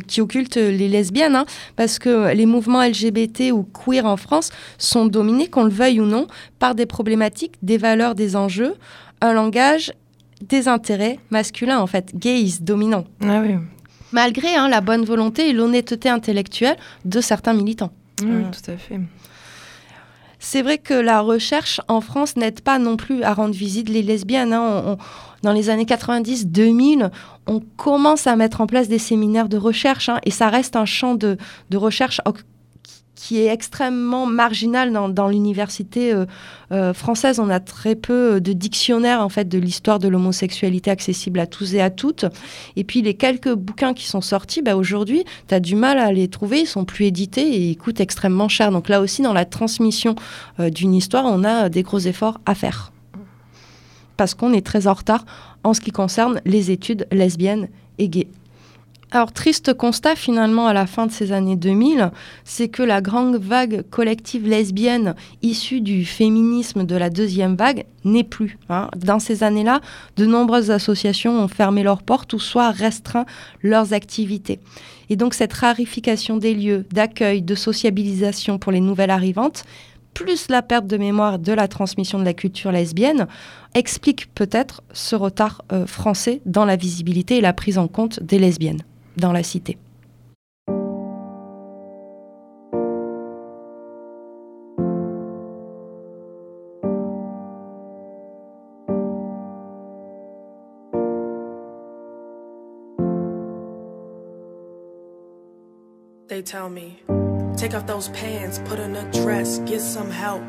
[0.06, 1.46] qui occulte les lesbiennes, hein,
[1.76, 6.06] parce que les mouvements LGBT ou queer en France sont dominés, qu'on le veuille ou
[6.06, 6.26] non,
[6.58, 8.74] par des problématiques, des valeurs, des enjeux,
[9.22, 9.92] un langage,
[10.42, 13.04] des intérêts masculins, en fait, gays, dominants.
[13.22, 13.54] Ah oui,
[14.12, 17.92] Malgré hein, la bonne volonté et l'honnêteté intellectuelle de certains militants.
[18.22, 18.50] oui, Mm.
[18.50, 19.00] tout à fait.
[20.42, 24.02] C'est vrai que la recherche en France n'aide pas non plus à rendre visibles les
[24.02, 24.52] lesbiennes.
[24.54, 24.82] hein.
[24.86, 24.98] On- on-
[25.42, 27.10] dans les années 90-2000,
[27.46, 30.84] on commence à mettre en place des séminaires de recherche hein, et ça reste un
[30.86, 31.36] champ de,
[31.70, 32.20] de recherche
[33.20, 36.24] qui est extrêmement marginal dans, l'université euh,
[36.72, 37.38] euh, française.
[37.38, 41.46] On a très peu euh, de dictionnaires en fait de l'histoire de l'homosexualité accessible à
[41.46, 42.24] tous et à toutes.
[42.76, 46.12] Et puis les quelques bouquins qui sont sortis, bah, aujourd'hui, tu as du mal à
[46.12, 48.70] les trouver, ils sont plus édités et ils coûtent extrêmement cher.
[48.70, 50.14] Donc là aussi, dans la transmission
[50.58, 52.90] d'une histoire, on a des gros efforts à faire.
[54.16, 55.26] Parce qu'on est très en retard
[55.62, 57.68] en ce qui concerne les études lesbiennes
[57.98, 58.28] et gays.
[59.12, 62.12] Alors, triste constat finalement à la fin de ces années 2000,
[62.44, 68.22] c'est que la grande vague collective lesbienne issue du féminisme de la deuxième vague n'est
[68.22, 68.56] plus.
[68.68, 68.88] hein.
[68.96, 69.80] Dans ces années-là,
[70.16, 73.26] de nombreuses associations ont fermé leurs portes ou soit restreint
[73.62, 74.60] leurs activités.
[75.08, 79.64] Et donc cette rarification des lieux d'accueil, de sociabilisation pour les nouvelles arrivantes,
[80.14, 83.26] plus la perte de mémoire de la transmission de la culture lesbienne,
[83.74, 88.38] explique peut-être ce retard euh, français dans la visibilité et la prise en compte des
[88.38, 88.82] lesbiennes
[89.20, 89.78] dans la cité.
[106.28, 106.96] They tell me,
[107.56, 110.42] take off those pants, put on a dress, get some help.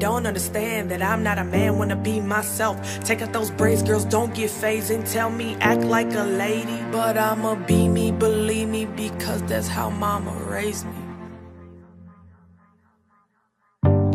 [0.00, 2.80] Don't understand that I'm not a man, wanna be myself.
[3.04, 6.82] Take out those braids, girls, don't get phased and tell me act like a lady.
[6.90, 11.02] But I'ma be me, believe me, because that's how mama raised me.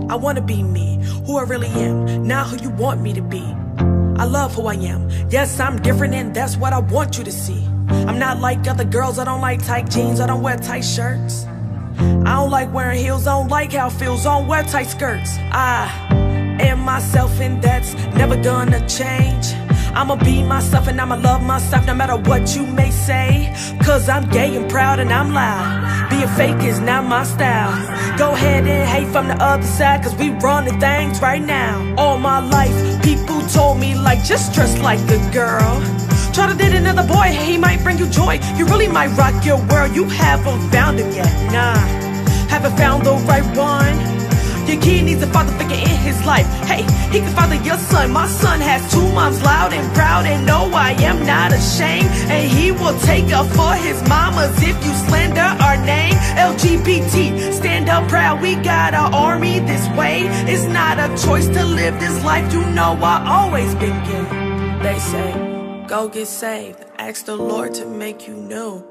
[0.09, 3.43] I wanna be me, who I really am, not who you want me to be.
[4.17, 5.07] I love who I am.
[5.29, 7.63] Yes, I'm different, and that's what I want you to see.
[8.07, 11.45] I'm not like other girls, I don't like tight jeans, I don't wear tight shirts.
[11.99, 14.87] I don't like wearing heels, I don't like how it feels, I don't wear tight
[14.87, 15.37] skirts.
[15.51, 15.89] I
[16.59, 19.53] am myself, and that's never gonna change.
[19.95, 23.55] I'ma be myself and I'ma love myself no matter what you may say.
[23.81, 26.09] Cause I'm gay and proud and I'm loud.
[26.09, 27.71] Being fake is not my style.
[28.17, 31.95] Go ahead and hate from the other side, cause we running things right now.
[31.97, 35.81] All my life, people told me, like, just dress like a girl.
[36.35, 38.39] Try to date another boy, he might bring you joy.
[38.57, 39.95] He really might rock your world.
[39.95, 41.77] You haven't found him yet, nah.
[42.49, 43.95] Haven't found the right one.
[44.67, 46.45] Your kid needs a father figure in his life.
[46.67, 48.11] Hey, he can father your son.
[48.11, 52.09] My son has two moms, loud and proud, and no, I am not ashamed.
[52.29, 56.15] And he will take up for his mamas if you slander our name.
[56.35, 58.41] LGBT, stand up proud.
[58.41, 60.23] We got our army this way.
[60.51, 62.51] It's not a choice to live this life.
[62.51, 63.95] You know I always gay.
[64.83, 65.54] They say,
[65.95, 66.83] go get saved.
[66.97, 68.83] Ask the Lord to make you new.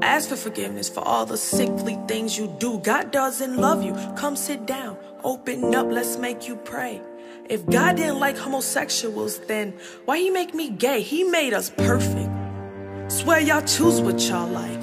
[0.00, 2.78] Ask for forgiveness for all the sickly things you do.
[2.78, 3.94] God doesn't love you.
[4.16, 7.02] Come sit down, open up, let's make you pray.
[7.48, 9.74] If God didn't like homosexuals, then
[10.04, 11.00] why he make me gay?
[11.00, 12.30] He made us perfect.
[13.08, 14.82] Swear y'all choose what y'all like.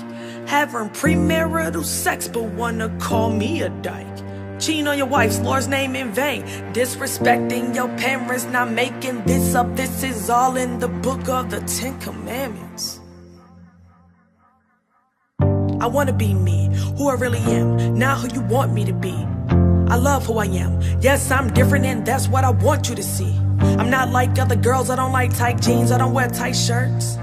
[0.50, 4.20] Having premarital sex, but wanna call me a dyke.
[4.60, 6.44] Cheating on your wife's Lord's name in vain.
[6.74, 9.76] Disrespecting your parents, not making this up.
[9.76, 13.00] This is all in the book of the Ten Commandments.
[15.82, 19.14] I wanna be me, who I really am, not who you want me to be.
[19.88, 20.82] I love who I am.
[21.02, 23.32] Yes, I'm different, and that's what I want you to see.
[23.60, 27.18] I'm not like other girls, I don't like tight jeans, I don't wear tight shirts.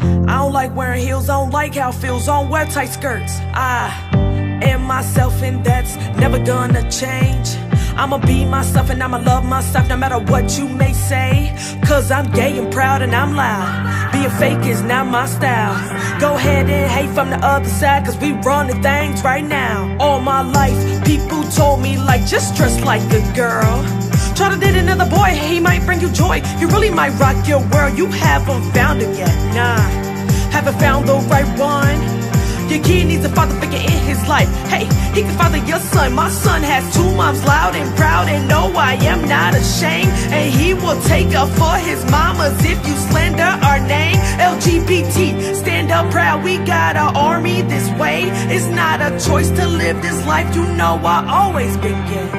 [0.00, 2.90] I don't like wearing heels, I don't like how it feels, I don't wear tight
[2.90, 3.32] skirts.
[3.54, 4.25] I
[4.62, 7.56] am myself, and that's never gonna change.
[7.96, 11.50] I'ma be myself and I'ma love myself no matter what you may say.
[11.86, 14.12] Cause I'm gay and proud and I'm loud.
[14.12, 15.74] Being fake is not my style.
[16.20, 19.96] Go ahead and hate from the other side, cause we running things right now.
[19.98, 20.76] All my life,
[21.06, 23.82] people told me, like, just dress like a girl.
[24.34, 26.42] Try to date another boy, he might bring you joy.
[26.58, 27.96] He really might rock your world.
[27.96, 29.80] You haven't found him yet, nah.
[30.50, 32.25] Haven't found the right one.
[32.70, 34.48] Your kid needs a father figure in his life.
[34.68, 36.14] Hey, he can father your son.
[36.14, 40.10] My son has two moms, loud and proud, and no, I am not ashamed.
[40.32, 44.16] And he will take up for his mamas if you slander our name.
[44.38, 46.44] LGBT, stand up proud.
[46.44, 48.24] We got our army this way.
[48.54, 50.54] It's not a choice to live this life.
[50.54, 52.30] You know I always been gay.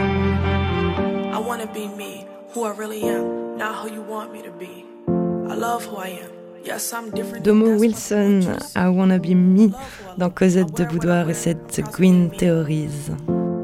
[1.32, 4.86] I wanna be me, who I really am, not who you want me to be.
[5.08, 6.32] I love who I am.
[6.64, 7.46] Yes, I'm different.
[7.46, 9.74] Domo Wilson, I Wanna Be Me,
[10.18, 13.12] dans Cosette de Boudoir et cette Green Theories.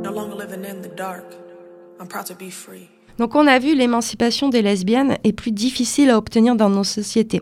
[0.04, 1.24] No longer living in the dark.
[1.99, 2.89] I'm proud to be free.
[3.18, 7.41] Donc on a vu l'émancipation des lesbiennes est plus difficile à obtenir dans nos sociétés.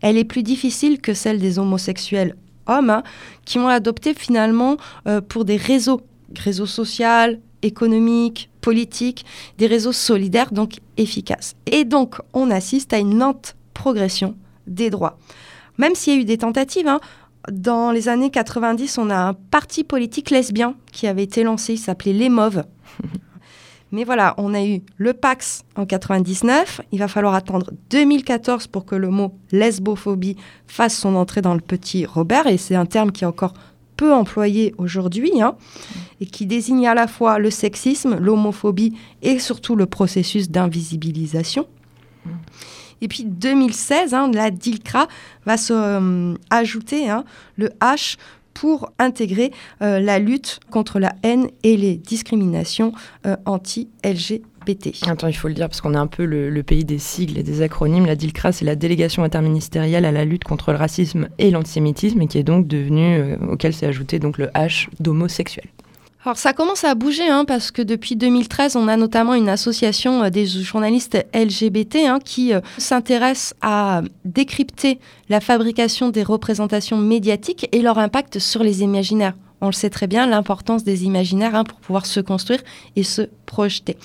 [0.00, 2.36] Elle est plus difficile que celle des homosexuels
[2.66, 3.02] hommes hein,
[3.44, 6.00] qui ont adopté finalement euh, pour des réseaux,
[6.36, 9.24] réseaux sociaux, économiques, politiques,
[9.58, 11.54] des réseaux solidaires donc efficaces.
[11.66, 14.36] Et donc on assiste à une lente progression
[14.66, 15.18] des droits.
[15.78, 17.00] Même s'il y a eu des tentatives, hein,
[17.50, 21.78] dans les années 90, on a un parti politique lesbien qui avait été lancé, il
[21.78, 22.64] s'appelait Les Mauves.
[23.92, 26.80] Mais voilà, on a eu le Pax en 99.
[26.92, 30.36] Il va falloir attendre 2014 pour que le mot lesbophobie
[30.66, 32.46] fasse son entrée dans le petit Robert.
[32.46, 33.52] Et c'est un terme qui est encore
[33.98, 35.56] peu employé aujourd'hui hein,
[36.20, 41.66] et qui désigne à la fois le sexisme, l'homophobie et surtout le processus d'invisibilisation.
[43.02, 45.08] Et puis 2016, hein, la DILCRA
[45.44, 47.24] va se euh, ajouter hein,
[47.56, 48.16] le H
[48.54, 49.50] pour intégrer
[49.82, 52.92] euh, la lutte contre la haine et les discriminations
[53.26, 55.02] euh, anti-LGBT.
[55.08, 57.42] Attends, il faut le dire parce qu'on est un peu le, pays des sigles et
[57.42, 58.06] des acronymes.
[58.06, 62.28] La DILCRA, c'est la délégation interministérielle à la lutte contre le racisme et l'antisémitisme et
[62.28, 65.64] qui est donc devenue, auquel s'est ajouté donc le H d'homosexuel.
[66.24, 70.22] Alors ça commence à bouger hein, parce que depuis 2013, on a notamment une association
[70.22, 77.68] euh, des journalistes LGBT hein, qui euh, s'intéresse à décrypter la fabrication des représentations médiatiques
[77.72, 79.34] et leur impact sur les imaginaires.
[79.60, 82.60] On le sait très bien, l'importance des imaginaires hein, pour pouvoir se construire
[82.94, 83.96] et se projeter.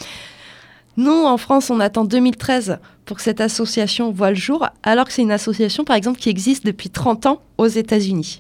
[0.97, 5.13] Nous, en France, on attend 2013 pour que cette association voit le jour, alors que
[5.13, 8.39] c'est une association, par exemple, qui existe depuis 30 ans aux États-Unis.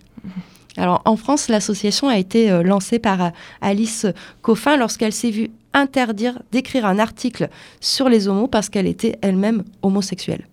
[0.77, 3.29] Alors en France, l'association a été euh, lancée par euh,
[3.61, 4.05] Alice
[4.41, 7.49] Coffin lorsqu'elle s'est vue interdire d'écrire un article
[7.81, 10.47] sur les homos parce qu'elle était elle-même homosexuelle.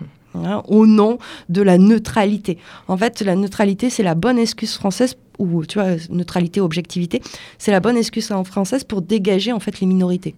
[0.34, 1.18] Hein, au nom
[1.48, 2.58] de la neutralité.
[2.86, 7.22] En fait, la neutralité, c'est la bonne excuse française ou tu vois, neutralité, objectivité,
[7.56, 10.34] c'est la bonne excuse en française pour dégager en fait les minorités.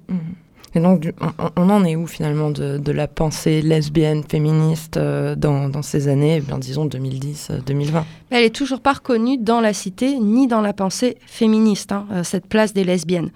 [0.74, 1.12] Et donc,
[1.56, 6.58] on, en est où finalement de, la pensée lesbienne, féministe euh, dans, ces années, eh
[6.58, 11.92] disons 2010-2020 Elle est toujours pas reconnue dans la cité ni dans la pensée féministe,
[11.92, 13.30] hein, euh, cette place des lesbiennes.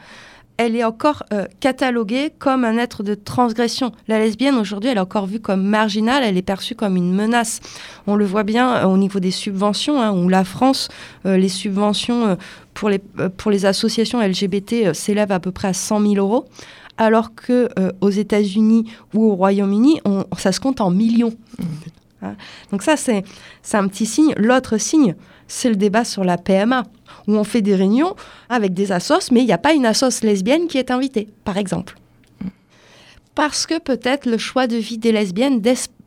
[0.57, 3.91] Elle est encore euh, cataloguée comme un être de transgression.
[4.07, 7.59] La lesbienne, aujourd'hui, elle est encore vue comme marginale, elle est perçue comme une menace.
[8.07, 10.89] On le voit bien euh, au niveau des subventions, hein, où la France,
[11.27, 12.35] euh, les subventions euh,
[12.75, 16.47] pour, les, euh, associations LGBT euh, s'élèvent à peu près à 100 000 euros,
[16.97, 20.01] alors que euh, aux États-Unis ou au Royaume-Uni,
[20.39, 21.35] ça se compte en millions.
[22.23, 22.37] Hein?
[22.71, 23.25] Donc ça, c'est
[23.73, 24.35] un petit signe.
[24.37, 25.15] L'autre signe,
[25.47, 26.85] c'est le débat sur la PMA,
[27.27, 28.15] où on fait des réunions
[28.49, 31.59] avec des assos, mais il n'y a pas une assos lesbienne qui est invitée, par
[31.59, 31.97] exemple.
[33.35, 35.61] Parce que peut-être le choix de vie des lesbiennes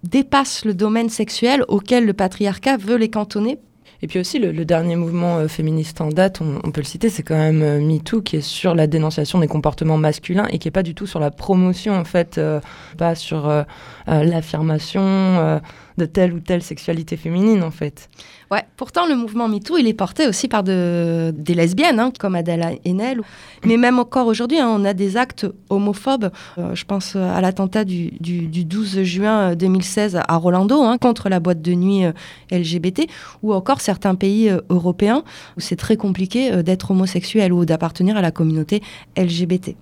[0.03, 3.59] dépasse le domaine sexuel auquel le patriarcat veut les cantonner.
[4.01, 7.23] Et puis aussi, le, dernier mouvement euh, féministe en date, on, peut le citer, c'est
[7.23, 10.71] quand même euh, MeToo, qui est sur la dénonciation des comportements masculins et qui est
[10.71, 12.59] pas du tout sur la promotion, en fait, euh,
[12.97, 13.63] pas sur euh,
[14.05, 15.61] l'affirmation
[15.97, 18.09] de telle ou telle sexualité féminine, en fait.
[18.51, 22.35] Ouais, pourtant le mouvement MeToo, il est porté aussi par de- des lesbiennes, hein, comme
[22.35, 23.21] Adèle Haenel.
[23.65, 26.29] Mais même encore aujourd'hui, hein, on a des actes homophobes.
[26.57, 30.97] Euh, je pense à l'attentat du, du- du 12 juin euh, 2016 à Rolando hein,
[30.97, 32.11] contre la boîte de nuit euh,
[32.51, 33.07] LGBT,
[33.43, 35.23] ou encore certains pays euh, européens
[35.57, 38.81] où c'est très compliqué d'être homosexuel ou d'appartenir à la communauté
[39.17, 39.75] LGBT.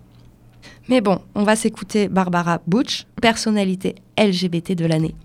[0.88, 5.16] Mais bon, on va s'écouter Barbara Butch, personnalité LGBT de l'année.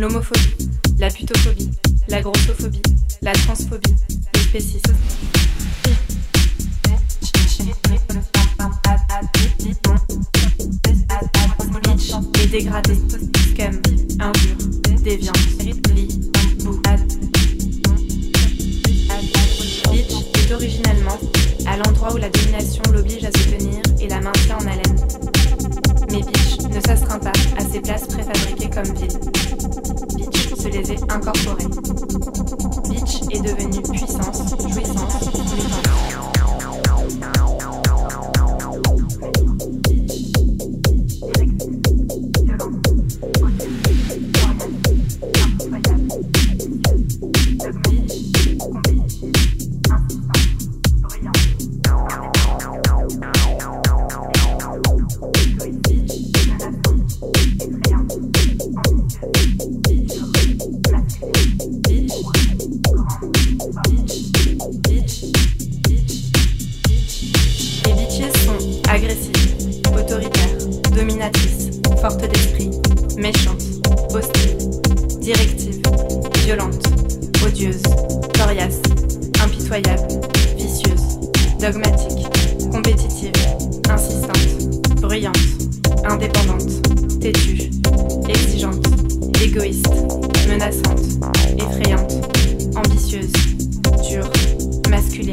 [0.00, 0.39] Nummer 5.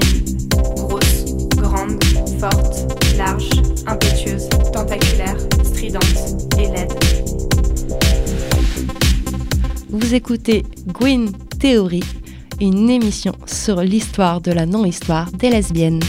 [0.07, 1.25] Masculines, grosses,
[1.57, 2.03] grandes,
[2.39, 2.87] fortes,
[3.17, 3.49] larges,
[3.85, 6.93] impétueuses, tentaculaires, stridentes et laides.
[9.89, 12.03] Vous écoutez Gwyn Theory,
[12.61, 16.01] une émission sur l'histoire de la non-histoire des lesbiennes.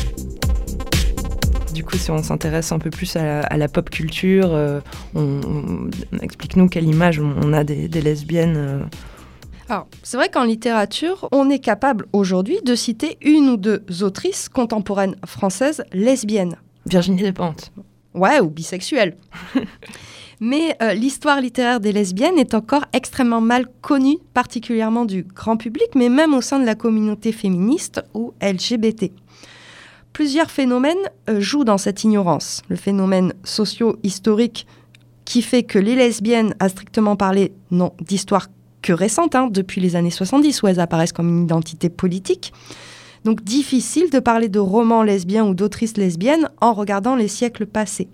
[1.74, 4.80] Du coup, si on s'intéresse un peu plus à la, à la pop culture, euh,
[5.14, 8.54] on, on- explique-nous quelle image on, on a des, des lesbiennes.
[8.56, 8.80] euh.
[9.68, 14.48] Alors, c'est vrai qu'en littérature, on est capable aujourd'hui de citer une ou deux autrices
[14.48, 16.56] contemporaines françaises lesbiennes.
[16.86, 17.70] Virginie Despentes.
[18.14, 19.16] Ouais, ou bisexuelles.
[20.40, 25.88] Mais euh, l'histoire littéraire des lesbiennes est encore extrêmement mal connue, particulièrement du grand public,
[25.96, 29.10] mais même au sein de la communauté féministe ou LGBT.
[30.12, 30.96] Plusieurs phénomènes
[31.28, 32.62] euh, jouent dans cette ignorance.
[32.68, 34.68] Le phénomène socio-historique
[35.24, 38.46] qui fait que les lesbiennes, à strictement parler, n'ont d'histoire
[38.82, 42.52] que récente, hein, depuis les années 70, où elles apparaissent comme une identité politique.
[43.24, 48.08] Donc difficile de parler de romans lesbiens ou d'autrices lesbiennes en regardant les siècles passés.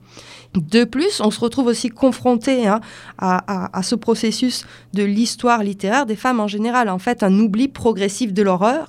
[0.54, 2.80] De plus, on se retrouve aussi confronté hein,
[3.18, 3.36] à,
[3.66, 6.88] à- à ce processus de l'histoire littéraire des femmes en général.
[6.88, 8.88] En fait, un oubli progressif de leur œuvre,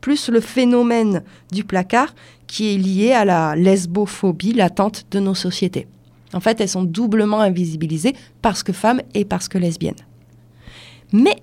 [0.00, 2.14] plus le phénomène du placard
[2.46, 5.86] qui est lié à la lesbophobie latente de nos sociétés.
[6.34, 9.94] En fait, elles sont doublement invisibilisées parce que femmes et parce que lesbiennes.
[11.14, 11.36] Mais,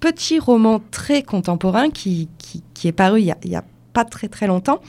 [0.00, 3.64] petit roman très contemporain qui, qui- est paru il y a- il y a
[3.94, 4.80] pas très très longtemps,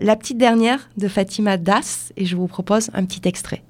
[0.00, 3.64] La petite dernière de Fatima Das, et je vous propose un petit extrait.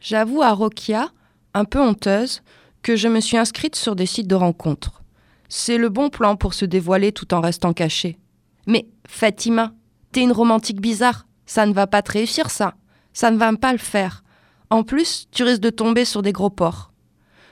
[0.00, 1.10] J'avoue à Rokia,
[1.54, 2.42] un peu honteuse,
[2.82, 5.02] que je me suis inscrite sur des sites de rencontres.
[5.48, 8.18] C'est le bon plan pour se dévoiler tout en restant cachée.
[8.66, 9.72] Mais Fatima,
[10.10, 12.74] t'es une romantique bizarre, ça ne va pas te réussir ça,
[13.12, 14.24] ça ne va pas le faire.
[14.70, 16.92] En plus, tu risques de tomber sur des gros porcs.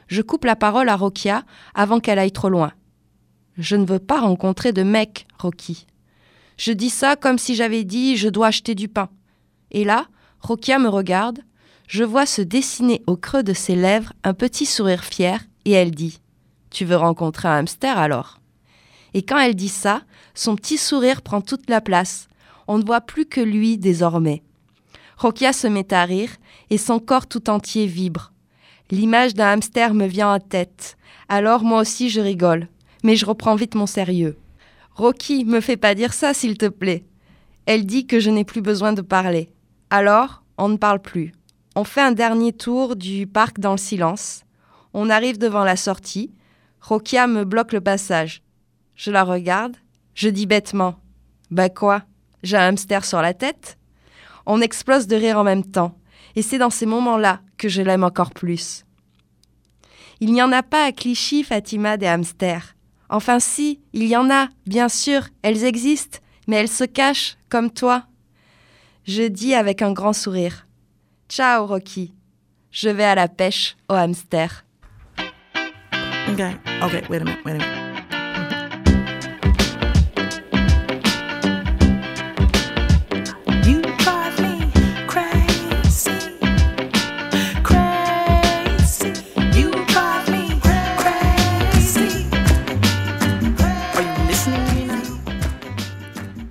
[0.09, 1.45] Je coupe la parole à Rokia
[1.75, 2.73] avant qu'elle aille trop loin.
[3.59, 5.87] Je ne veux pas rencontrer de mec, Rocky.
[6.59, 9.09] Je dis ça comme si j'avais dit je dois acheter du pain.
[9.71, 10.07] Et là,
[10.41, 11.41] Rokia me regarde,
[11.89, 15.91] je vois se dessiner au creux de ses lèvres un petit sourire fier et elle
[15.91, 16.21] dit
[16.71, 18.41] Tu veux rencontrer un hamster alors?
[19.15, 20.03] Et quand elle dit ça,
[20.35, 22.29] son petit sourire prend toute la place.
[22.69, 24.43] On ne voit plus que lui désormais.
[25.17, 26.31] Rokia se met à rire
[26.71, 28.33] et son corps tout entier vibre.
[28.91, 30.97] L'image d'un hamster me vient en tête.
[31.29, 32.69] Alors moi aussi je rigole,
[33.03, 34.37] mais je reprends vite mon sérieux.
[34.95, 37.05] Rocky, me fais pas dire ça s'il te plaît.
[37.67, 39.51] Elle dit que je n'ai plus besoin de parler.
[39.91, 41.33] Alors, on ne parle plus.
[41.75, 44.45] On fait un dernier tour du parc dans le silence.
[44.95, 46.33] On arrive devant la sortie.
[46.81, 48.43] Rokia me bloque le passage.
[48.95, 49.77] Je la regarde.
[50.15, 50.97] Je dis bêtement
[51.51, 52.05] Bah quoi?
[52.43, 53.77] J'ai un hamster sur la tête?
[54.47, 55.99] On explose de rire en même temps.
[56.37, 58.85] Et c'est dans ces moments-là que je l'aime encore plus.
[60.21, 62.75] Il n'y en a pas à Clichy, Fatima, des hamsters.
[63.09, 67.71] Enfin si, il y en a, bien sûr, elles existent, mais elles se cachent, comme
[67.71, 68.05] toi.
[69.05, 70.67] Je dis avec un grand sourire.
[71.29, 72.13] Ciao, Rocky.
[72.71, 74.65] Je vais à la pêche au hamster.
[76.33, 76.57] Okay.
[76.83, 77.03] Okay.
[77.09, 77.45] Wait a minute.
[77.45, 77.86] Wait a minute.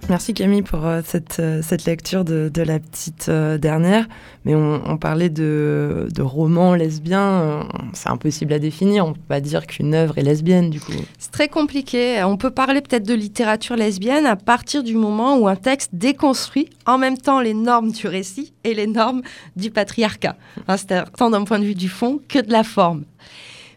[0.07, 4.07] Merci Camille pour euh, cette, euh, cette lecture de, de la petite euh, dernière.
[4.43, 9.07] Mais on, parlait de, de romans lesbiens, c'est impossible à définir.
[9.07, 10.91] On peut pas dire qu'une œuvre est lesbienne du coup.
[11.17, 12.23] C'est très compliqué.
[12.23, 16.69] On peut parler peut-être de littérature lesbienne à partir du moment où un texte déconstruit
[16.85, 19.23] en même temps les normes du récit et les normes
[19.55, 20.35] du patriarcat.
[20.67, 23.05] Hein, C'est tant d'un point de vue du fond que de la forme.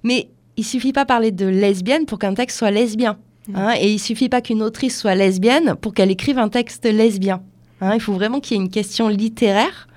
[0.05, 3.17] Mais il suffit pas parler de lesbienne pour qu'un texte soit lesbien.
[3.55, 7.43] Hein, et il suffit pas qu'une autrice soit lesbienne pour qu'elle écrive un texte lesbien.
[7.81, 7.95] hein.
[7.95, 9.89] il faut vraiment qu'il y ait une question littéraire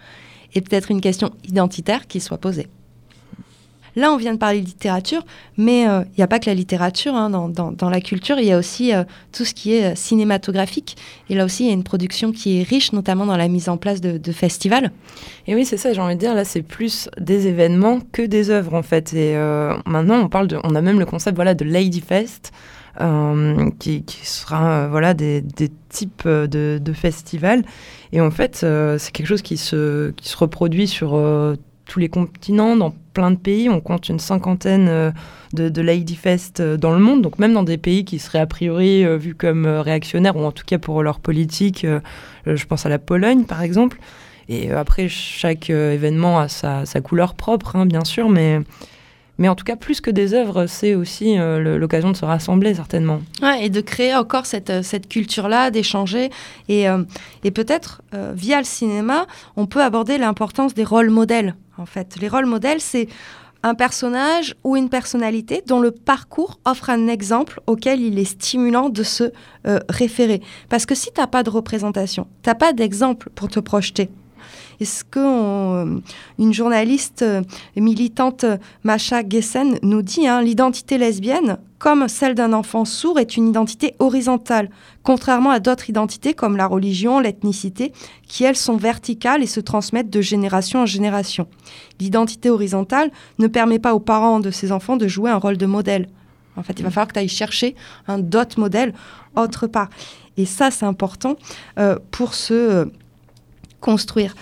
[0.54, 2.68] et peut-être une question identitaire qui soit posée.
[3.96, 5.26] Là, on vient de parler de littérature,
[5.58, 8.52] mais euh, il n'y a pas que la littérature hein, dans, la culture, il y
[8.54, 10.96] a aussi euh, tout ce qui est euh, cinématographique.
[11.30, 13.68] Et là aussi, il y a une production qui est riche, notamment dans la mise
[13.68, 14.92] en place de, festivals.
[15.46, 18.50] Et oui, c'est ça, j'ai envie de dire, là, c'est plus des événements que des
[18.50, 19.14] œuvres, en fait.
[19.14, 19.36] Et
[19.86, 22.54] maintenant, on parle on a même le concept, voilà, de Lady Fest,
[23.80, 27.64] qui, qui sera, euh, voilà, des, des types euh, de, de festivals.
[28.12, 32.00] Et en fait, euh, c'est quelque chose qui se, qui se reproduit sur euh, tous
[32.00, 33.70] les continents, dans plein de pays.
[33.70, 35.12] On compte une cinquantaine euh,
[35.54, 38.40] de, de Lady Fest euh, dans le monde, donc même dans des pays qui seraient
[38.40, 41.84] a priori euh, vus comme euh, réactionnaires, ou en tout cas pour leur politique.
[41.86, 42.00] euh,
[42.46, 44.00] je pense à la Pologne, par exemple.
[44.50, 48.60] Et euh, après, chaque euh, événement a sa, sa couleur propre, hein, bien sûr, mais,
[49.38, 52.76] mais en tout cas, plus que des œuvres, c'est aussi euh, l'occasion de se rassembler,
[52.76, 53.22] certainement.
[53.42, 56.30] Ouais, et de créer encore cette, euh, cette culture-là, d'échanger.
[56.70, 57.04] Et, euh,
[57.44, 58.02] et peut-être,
[58.34, 59.26] via le cinéma,
[59.56, 61.56] on peut aborder l'importance des rôles modèles.
[61.78, 63.08] En fait, les rôles modèles, c'est
[63.64, 68.90] un personnage ou une personnalité dont le parcours offre un exemple auquel il est stimulant
[68.90, 69.32] de se
[69.90, 70.42] référer.
[70.70, 74.10] Parce que si tu n'as pas de représentation, tu n'as pas d'exemple pour te projeter.
[74.82, 76.02] Et ce que on,
[76.40, 77.44] euh, journaliste euh,
[77.76, 78.46] militante,
[78.84, 83.94] Macha Gessen, nous dit, hein, l'identité lesbienne, comme celle d'un enfant sourd, est une identité
[84.00, 84.72] horizontale,
[85.04, 87.94] contrairement à d'autres identités comme la religion, l'ethnicité,
[88.28, 91.48] qui elles sont verticales et se transmettent de génération en génération.
[92.00, 95.68] L'identité horizontale ne permet pas aux parents de ces enfants de jouer un rôle de
[95.68, 96.10] modèle.
[96.58, 97.76] En fait, il va falloir que tu ailles chercher
[98.08, 98.96] un d'autres modèle
[99.36, 99.90] autre part.
[100.38, 101.36] Et ça, c'est important
[101.78, 102.86] euh, pour se euh,
[103.80, 104.34] construire.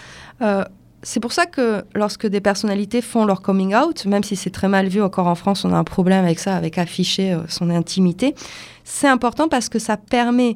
[0.42, 0.64] Euh,
[1.02, 4.68] c'est pour ça que lorsque des personnalités font leur coming out, même si c'est très
[4.68, 7.70] mal vu encore en France, on a un problème avec ça, avec afficher euh, son
[7.70, 8.36] intimité,
[8.84, 10.56] c'est important parce que ça permet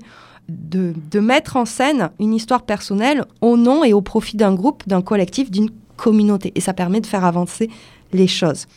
[0.50, 4.84] de, de mettre en scène une histoire personnelle au nom et au profit d'un groupe,
[4.88, 6.52] d'un collectif, d'une communauté.
[6.56, 7.70] Et ça permet de faire avancer
[8.12, 8.68] les choses.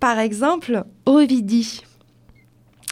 [0.00, 1.82] Par exemple, Ovidie,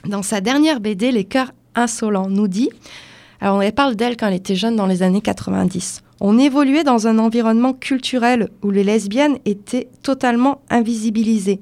[0.07, 2.71] dans sa dernière BD, Les cœurs insolents, nous dit,
[3.41, 6.04] alors on parle d'elle quand elle était jeune dans les années 90.
[6.21, 11.61] On évoluait dans un environnement culturel où les lesbiennes étaient totalement invisibilisées.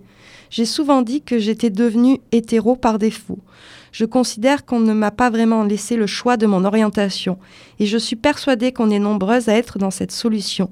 [0.51, 3.39] J'ai souvent dit que j'étais devenue hétéro par défaut.
[3.91, 7.39] Je considère qu'on ne m'a pas vraiment laissé le choix de mon orientation
[7.79, 10.71] et je suis persuadée qu'on est nombreuses à être dans cette solution.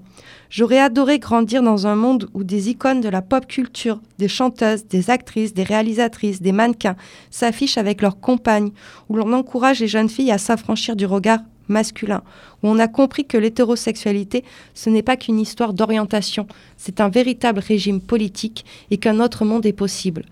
[0.51, 4.87] J'aurais adoré grandir dans un monde où des icônes de la pop culture, des chanteuses,
[4.87, 6.97] des actrices, des réalisatrices, des mannequins
[7.31, 8.73] s'affichent avec leurs compagnes,
[9.09, 11.41] où l'on encourage les jeunes filles à s'affranchir du regard
[11.71, 12.23] masculin,
[12.63, 14.45] où on a compris que l'hétérosexualité,
[14.75, 16.47] ce n'est pas qu'une histoire d'orientation,
[16.77, 20.25] c'est un véritable régime politique et qu'un autre monde est possible.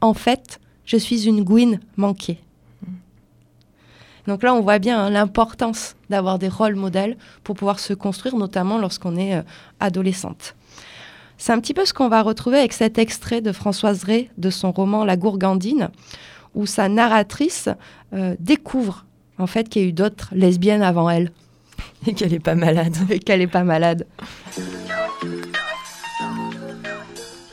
[0.00, 2.38] En fait, je suis une Gwyn manquée.
[4.26, 8.36] Donc là, on voit bien hein, l'importance d'avoir des rôles modèles pour pouvoir se construire,
[8.36, 9.42] notamment lorsqu'on est euh,
[9.80, 10.54] adolescente.
[11.38, 14.50] C'est un petit peu ce qu'on va retrouver avec cet extrait de Françoise Ray de
[14.50, 15.88] son roman La Gourgandine,
[16.54, 17.70] où sa narratrice
[18.12, 19.06] euh, découvre
[19.38, 21.32] en fait qu'il y a eu d'autres lesbiennes avant elle
[22.06, 22.96] Et qu'elle est pas malade.
[23.10, 24.06] et qu'elle n'est pas malade.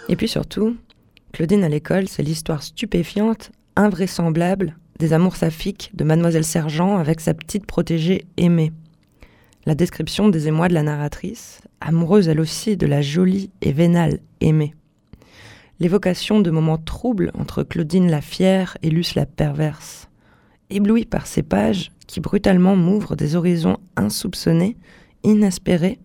[0.07, 0.77] Et puis surtout,
[1.31, 7.33] Claudine à l'école, c'est l'histoire stupéfiante, invraisemblable, des amours saphiques de Mademoiselle Sergent avec sa
[7.33, 8.71] petite protégée aimée.
[9.65, 14.19] La description des émois de la narratrice, amoureuse elle aussi de la jolie et vénale
[14.39, 14.75] aimée.
[15.79, 20.07] L'évocation de moments troubles entre Claudine la fière et Luce la perverse.
[20.69, 24.77] Éblouie par ces pages qui brutalement m'ouvrent des horizons insoupçonnés,
[25.23, 25.99] inespérés,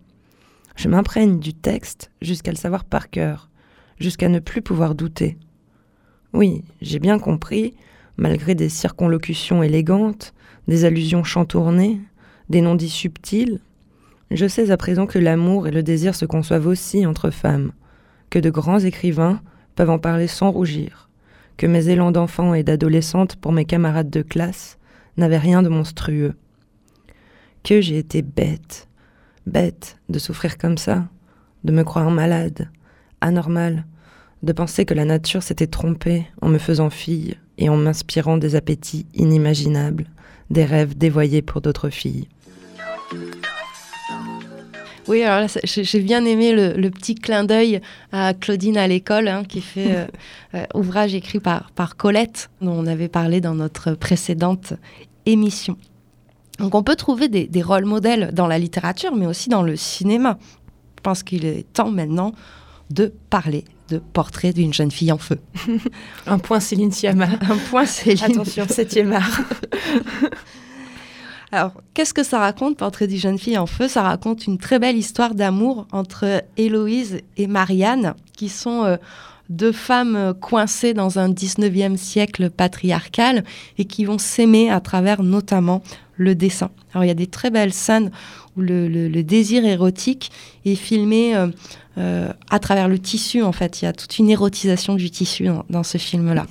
[0.75, 3.49] je m'imprègne du texte jusqu'à le savoir par cœur,
[3.99, 5.37] jusqu'à ne plus pouvoir douter.
[6.33, 7.75] Oui, j'ai bien compris,
[8.17, 10.33] malgré des circonlocutions élégantes,
[10.67, 11.99] des allusions chantournées,
[12.49, 13.59] des non-dits subtils,
[14.29, 17.73] je sais à présent que l'amour et le désir se conçoivent aussi entre femmes,
[18.29, 19.41] que de grands écrivains
[19.75, 21.09] peuvent en parler sans rougir,
[21.61, 24.79] que mes élans d'enfant et d'adolescente pour mes camarades de classe
[25.15, 26.33] n'avaient rien de monstrueux.
[27.63, 28.87] Que j'ai été bête,
[29.45, 31.07] bête de souffrir comme ça,
[31.63, 32.67] de me croire malade,
[33.21, 33.85] anormale,
[34.41, 38.55] de penser que la nature s'était trompée en me faisant fille et en m'inspirant des
[38.55, 40.07] appétits inimaginables,
[40.49, 42.27] des rêves dévoyés pour d'autres filles.
[45.11, 47.81] Oui, alors j'ai j'ai bien aimé le, le petit clin d'œil
[48.13, 50.05] à Claudine à l'école, hein, qui fait euh,
[50.55, 54.71] euh, ouvrage écrit par, par Colette, dont on avait parlé dans notre précédente
[55.25, 55.75] émission.
[56.59, 59.75] Donc on peut trouver des, des rôles modèles dans la littérature, mais aussi dans le
[59.75, 60.37] cinéma.
[60.95, 62.31] Je pense qu'il est temps maintenant
[62.89, 65.39] de parler de Portrait d'une jeune fille en feu.
[66.25, 67.27] Un point Céline Sciamma.
[67.41, 68.23] Un point, Céline.
[68.23, 69.41] Attention, septième art.
[71.51, 73.89] Alors, qu'est-ce que ça raconte, Portrait d'une jeune fille en feu?
[73.89, 78.95] Ça raconte une très belle histoire d'amour entre Héloïse et Marianne, qui sont euh,
[79.49, 83.43] deux femmes euh, coincées dans un 19e siècle patriarcal
[83.77, 85.83] et qui vont s'aimer à travers notamment
[86.15, 86.71] le dessin.
[86.93, 88.11] Alors, il y a des très belles scènes
[88.55, 90.31] où le, désir érotique
[90.63, 91.35] est filmé
[91.97, 93.81] euh, à travers le tissu, en fait.
[93.81, 96.45] Il y a toute une érotisation du tissu dans ce film-là.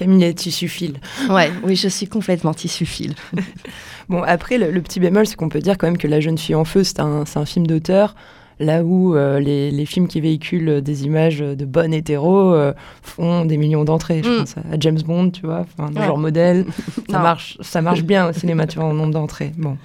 [0.00, 0.94] Camille est tissu fil.
[1.28, 3.14] Ouais, oui, je suis complètement tissu fil.
[4.08, 6.36] Bon, après, le, le petit bémol, c'est qu'on peut dire quand même que La jeune
[6.38, 8.16] fille en feu, c'est un, un film d'auteur,
[8.58, 12.72] là où euh, les, les films qui véhiculent des images de bonnes hétéros euh,
[13.02, 14.22] font des millions d'entrées.
[14.24, 14.36] Je Mm.
[14.38, 16.04] pense à James Bond, tu vois, Ouais.
[16.06, 16.64] genre modèle.
[17.08, 19.52] ça, marche, ça marche bien au cinéma, tu vois, en nombre d'entrées.
[19.56, 19.76] Bon.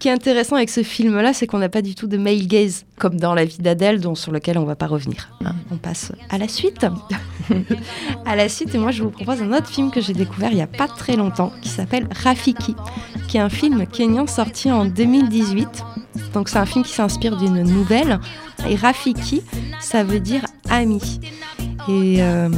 [0.00, 2.46] Ce qui est intéressant avec ce film-là, c'est qu'on n'a pas du tout de male
[2.46, 5.28] gaze, comme dans La vie d'Adèle, dont sur lequel on va pas revenir.
[5.44, 5.54] hein.
[5.70, 6.86] On passe à la suite.
[8.24, 10.56] à la suite, et moi je vous propose un autre film que j'ai découvert il
[10.56, 12.74] y a pas très longtemps, qui s'appelle Rafiki,
[13.28, 15.68] qui est un film kenyan sorti en 2018.
[16.32, 18.20] Donc c'est un film qui s'inspire d'une nouvelle.
[18.70, 19.42] Et Rafiki,
[19.82, 21.20] ça veut dire ami.
[21.90, 22.48] Et euh,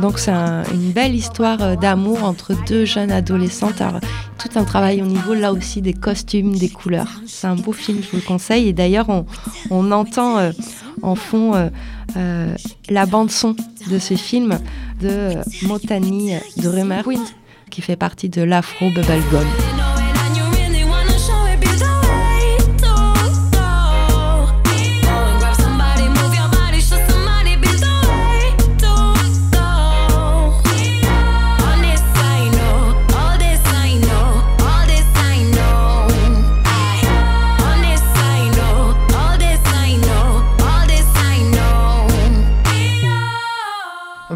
[0.00, 3.80] donc c'est un- une belle histoire euh, d'amour entre deux jeunes adolescentes.
[3.80, 4.00] Alors,
[4.38, 7.20] tout un travail au niveau là aussi des costumes, des couleurs.
[7.26, 8.68] C'est un beau film, je vous le conseille.
[8.68, 9.08] Et d'ailleurs,
[9.70, 10.50] on, entend euh,
[11.02, 11.52] en fond
[12.88, 13.54] la bande son
[13.90, 14.58] de ce film
[15.00, 17.20] de Motani Dremerwind,
[17.70, 19.46] qui fait partie de l'Afro Bubblegum.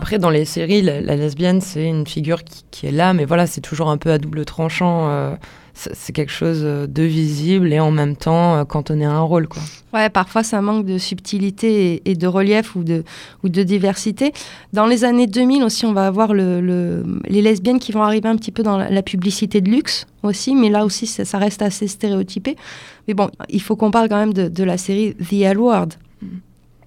[0.05, 3.63] Après, dans les séries, la, lesbienne, c'est une figure qui, est là, mais voilà, c'est
[3.63, 5.09] toujours un peu à double tranchant.
[5.09, 5.35] euh,
[5.73, 9.63] c'est quelque chose de visible et en même temps euh, cantonné à un rôle, quoi.
[9.95, 13.03] Ouais, parfois ça manque de subtilité et, de relief ou de,
[13.45, 14.35] ou de diversité.
[14.75, 18.29] Dans les années 2000 aussi, on va avoir le, le- les lesbiennes qui vont arriver
[18.29, 21.39] un petit peu dans la, la publicité de luxe aussi, mais là aussi ça, ça
[21.39, 22.57] reste assez stéréotypé.
[23.09, 25.89] Mais bon, il faut qu'on parle quand même de, de la série The L Word.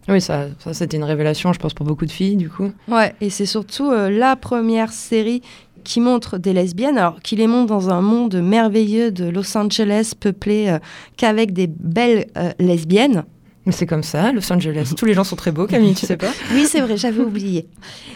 [0.09, 2.71] Oui, ça, ça c'était une révélation, je pense, pour beaucoup de filles, du coup.
[2.87, 5.41] Ouais, et c'est surtout euh, la première série
[5.83, 10.13] qui montre des lesbiennes, alors qui les montre dans un monde merveilleux de Los Angeles
[10.19, 10.79] peuplé euh,
[11.15, 13.23] qu'avec des belles euh, lesbiennes.
[13.65, 14.93] Mais c'est comme ça, Los Angeles.
[14.97, 16.31] Tous les gens sont très beaux, Camille, tu sais pas?
[16.53, 17.67] Oui, c'est vrai, j'avais oublié.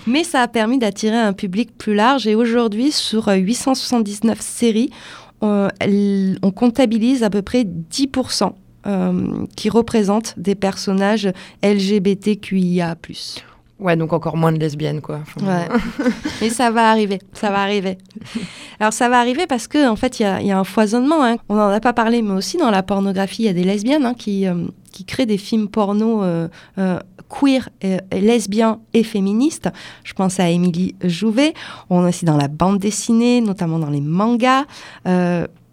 [0.07, 4.89] Mais ça a permis d'attirer un public plus large et aujourd'hui, sur euh, 879 séries,
[5.41, 8.51] on comptabilise à peu près 10%
[8.88, 11.32] euh, qui représentent des personnages
[11.63, 12.95] LGBTQIA+.
[13.79, 15.21] Ouais, donc encore moins de lesbiennes, quoi.
[15.41, 15.67] Ouais.
[16.41, 17.97] Mais ça va arriver, ça va arriver.
[18.79, 20.63] Alors ça va arriver parce que en fait il y a, il y a un
[20.63, 21.23] foisonnement.
[21.23, 21.38] hein.
[21.49, 24.05] On n'en a pas parlé, mais aussi dans la pornographie, il y a des lesbiennes
[24.05, 29.03] hein, qui, euh, qui créent des films porno euh, euh, queer, et, et lesbiens et
[29.03, 29.69] féministes.
[30.03, 31.55] Je pense à Émilie Jouvet.
[31.89, 34.65] On est aussi dans la bande dessinée, notamment dans les mangas.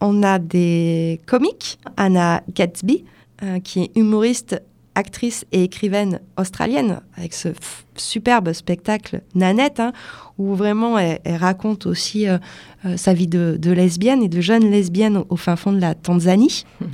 [0.01, 3.05] On a des comiques, Anna Gatsby,
[3.43, 4.61] euh, qui est humoriste
[4.95, 7.51] actrice et écrivaine australienne, avec ce
[7.97, 9.93] superbe spectacle Nanette, hein,
[10.39, 12.39] où vraiment elle, elle raconte aussi euh,
[12.85, 15.81] euh, sa vie de, de lesbienne et de jeune lesbienne au, au fin fond de
[15.81, 16.65] la Tanzanie.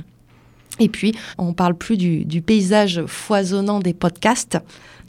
[0.79, 4.57] Et puis, on parle plus du, du paysage foisonnant des podcasts.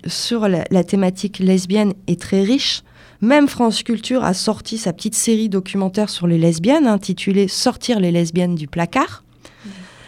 [0.07, 2.82] Sur la, la thématique lesbienne est très riche.
[3.20, 8.10] Même France Culture a sorti sa petite série documentaire sur les lesbiennes, intitulée Sortir les
[8.10, 9.24] lesbiennes du placard.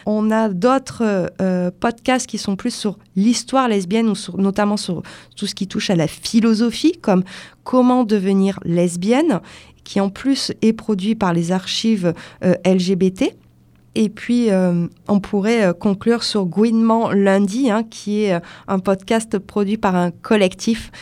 [0.04, 5.02] On a d'autres euh, podcasts qui sont plus sur l'histoire lesbienne ou notamment sur
[5.36, 7.24] tout ce qui touche à la philosophie, comme
[7.62, 9.40] Comment devenir lesbienne,
[9.84, 13.34] qui en plus est produit par les archives euh, LGBT.
[13.94, 18.78] Et puis, euh, on pourrait euh, conclure sur Gouinement lundi, hein, qui est euh, un
[18.78, 20.92] podcast produit par un collectif.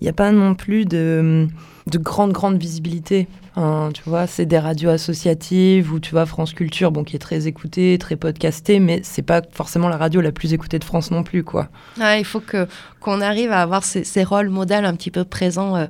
[0.00, 1.46] Il n'y a pas non plus de,
[1.86, 3.28] de grande, grande visibilité.
[3.56, 7.20] Hein, tu vois, c'est des radios associatives ou tu vois France Culture, bon, qui est
[7.20, 11.10] très écoutée, très podcastée, mais c'est pas forcément la radio la plus écoutée de France
[11.10, 11.68] non plus, quoi.
[12.00, 12.66] Ah, il faut que
[13.00, 15.86] qu'on arrive à avoir ces, rôles modèles un petit peu présents euh,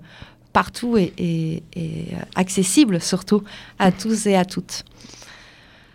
[0.52, 3.42] partout et, et- et, accessibles surtout
[3.78, 4.84] à tous et à toutes.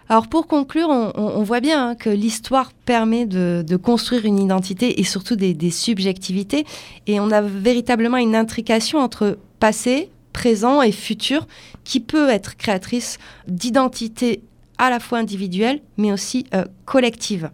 [0.07, 5.03] Alors pour conclure, on, voit bien hein, que l'histoire permet de, construire une identité et
[5.03, 6.65] surtout des, subjectivités.
[7.07, 11.47] Et on a véritablement une intrication entre passé, présent et futur
[11.83, 14.41] qui peut être créatrice d'identités
[14.77, 17.49] à la fois individuelles mais aussi euh, collectives.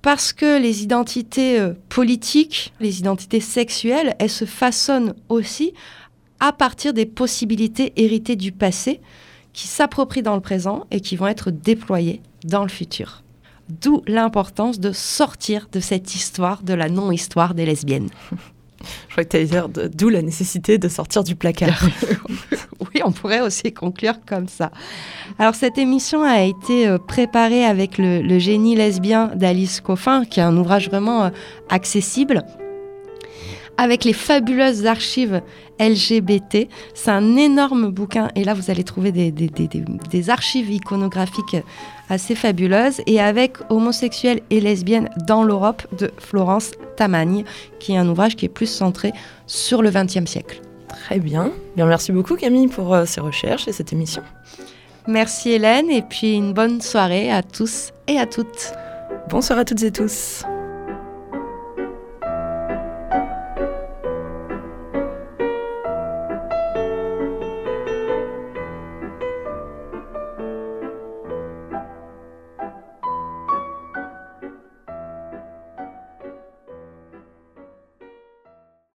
[0.00, 5.74] parce que les identités euh, politiques, les identités sexuelles, elles se façonnent aussi
[6.38, 9.00] à partir des possibilités héritées du passé
[9.54, 13.22] qui s'approprient dans le présent et qui vont être déployées dans le futur.
[13.70, 18.10] D'où l'importance de sortir de cette histoire de la non-histoire des lesbiennes.
[19.08, 21.88] Je crois que tu allais dire d'où la nécessité de sortir du placard.
[22.92, 24.70] Oui, on pourrait aussi conclure comme ça.
[25.38, 30.38] Alors cette émission a été euh, préparée avec le, le génie lesbien d'Alice Coffin, qui
[30.38, 31.30] est un ouvrage vraiment euh,
[31.70, 32.44] accessible,
[33.76, 35.42] avec les fabuleuses archives
[35.80, 36.68] LGBT.
[36.94, 40.70] C'est un énorme bouquin et là vous allez trouver des, des- des- des- des archives
[40.70, 41.56] iconographiques
[42.08, 47.44] assez fabuleuses et avec Homosexuels et lesbiennes dans l'Europe de Florence Tamagne,
[47.80, 49.12] qui est un ouvrage qui est plus centré
[49.46, 50.60] sur le XXe siècle.
[50.88, 51.50] Très bien.
[51.76, 54.22] Bien, merci beaucoup Camille pour euh, ces recherches et cette émission.
[55.08, 58.72] Merci Hélène et puis une bonne soirée à tous et à toutes.
[59.28, 60.44] Bonsoir à toutes et tous.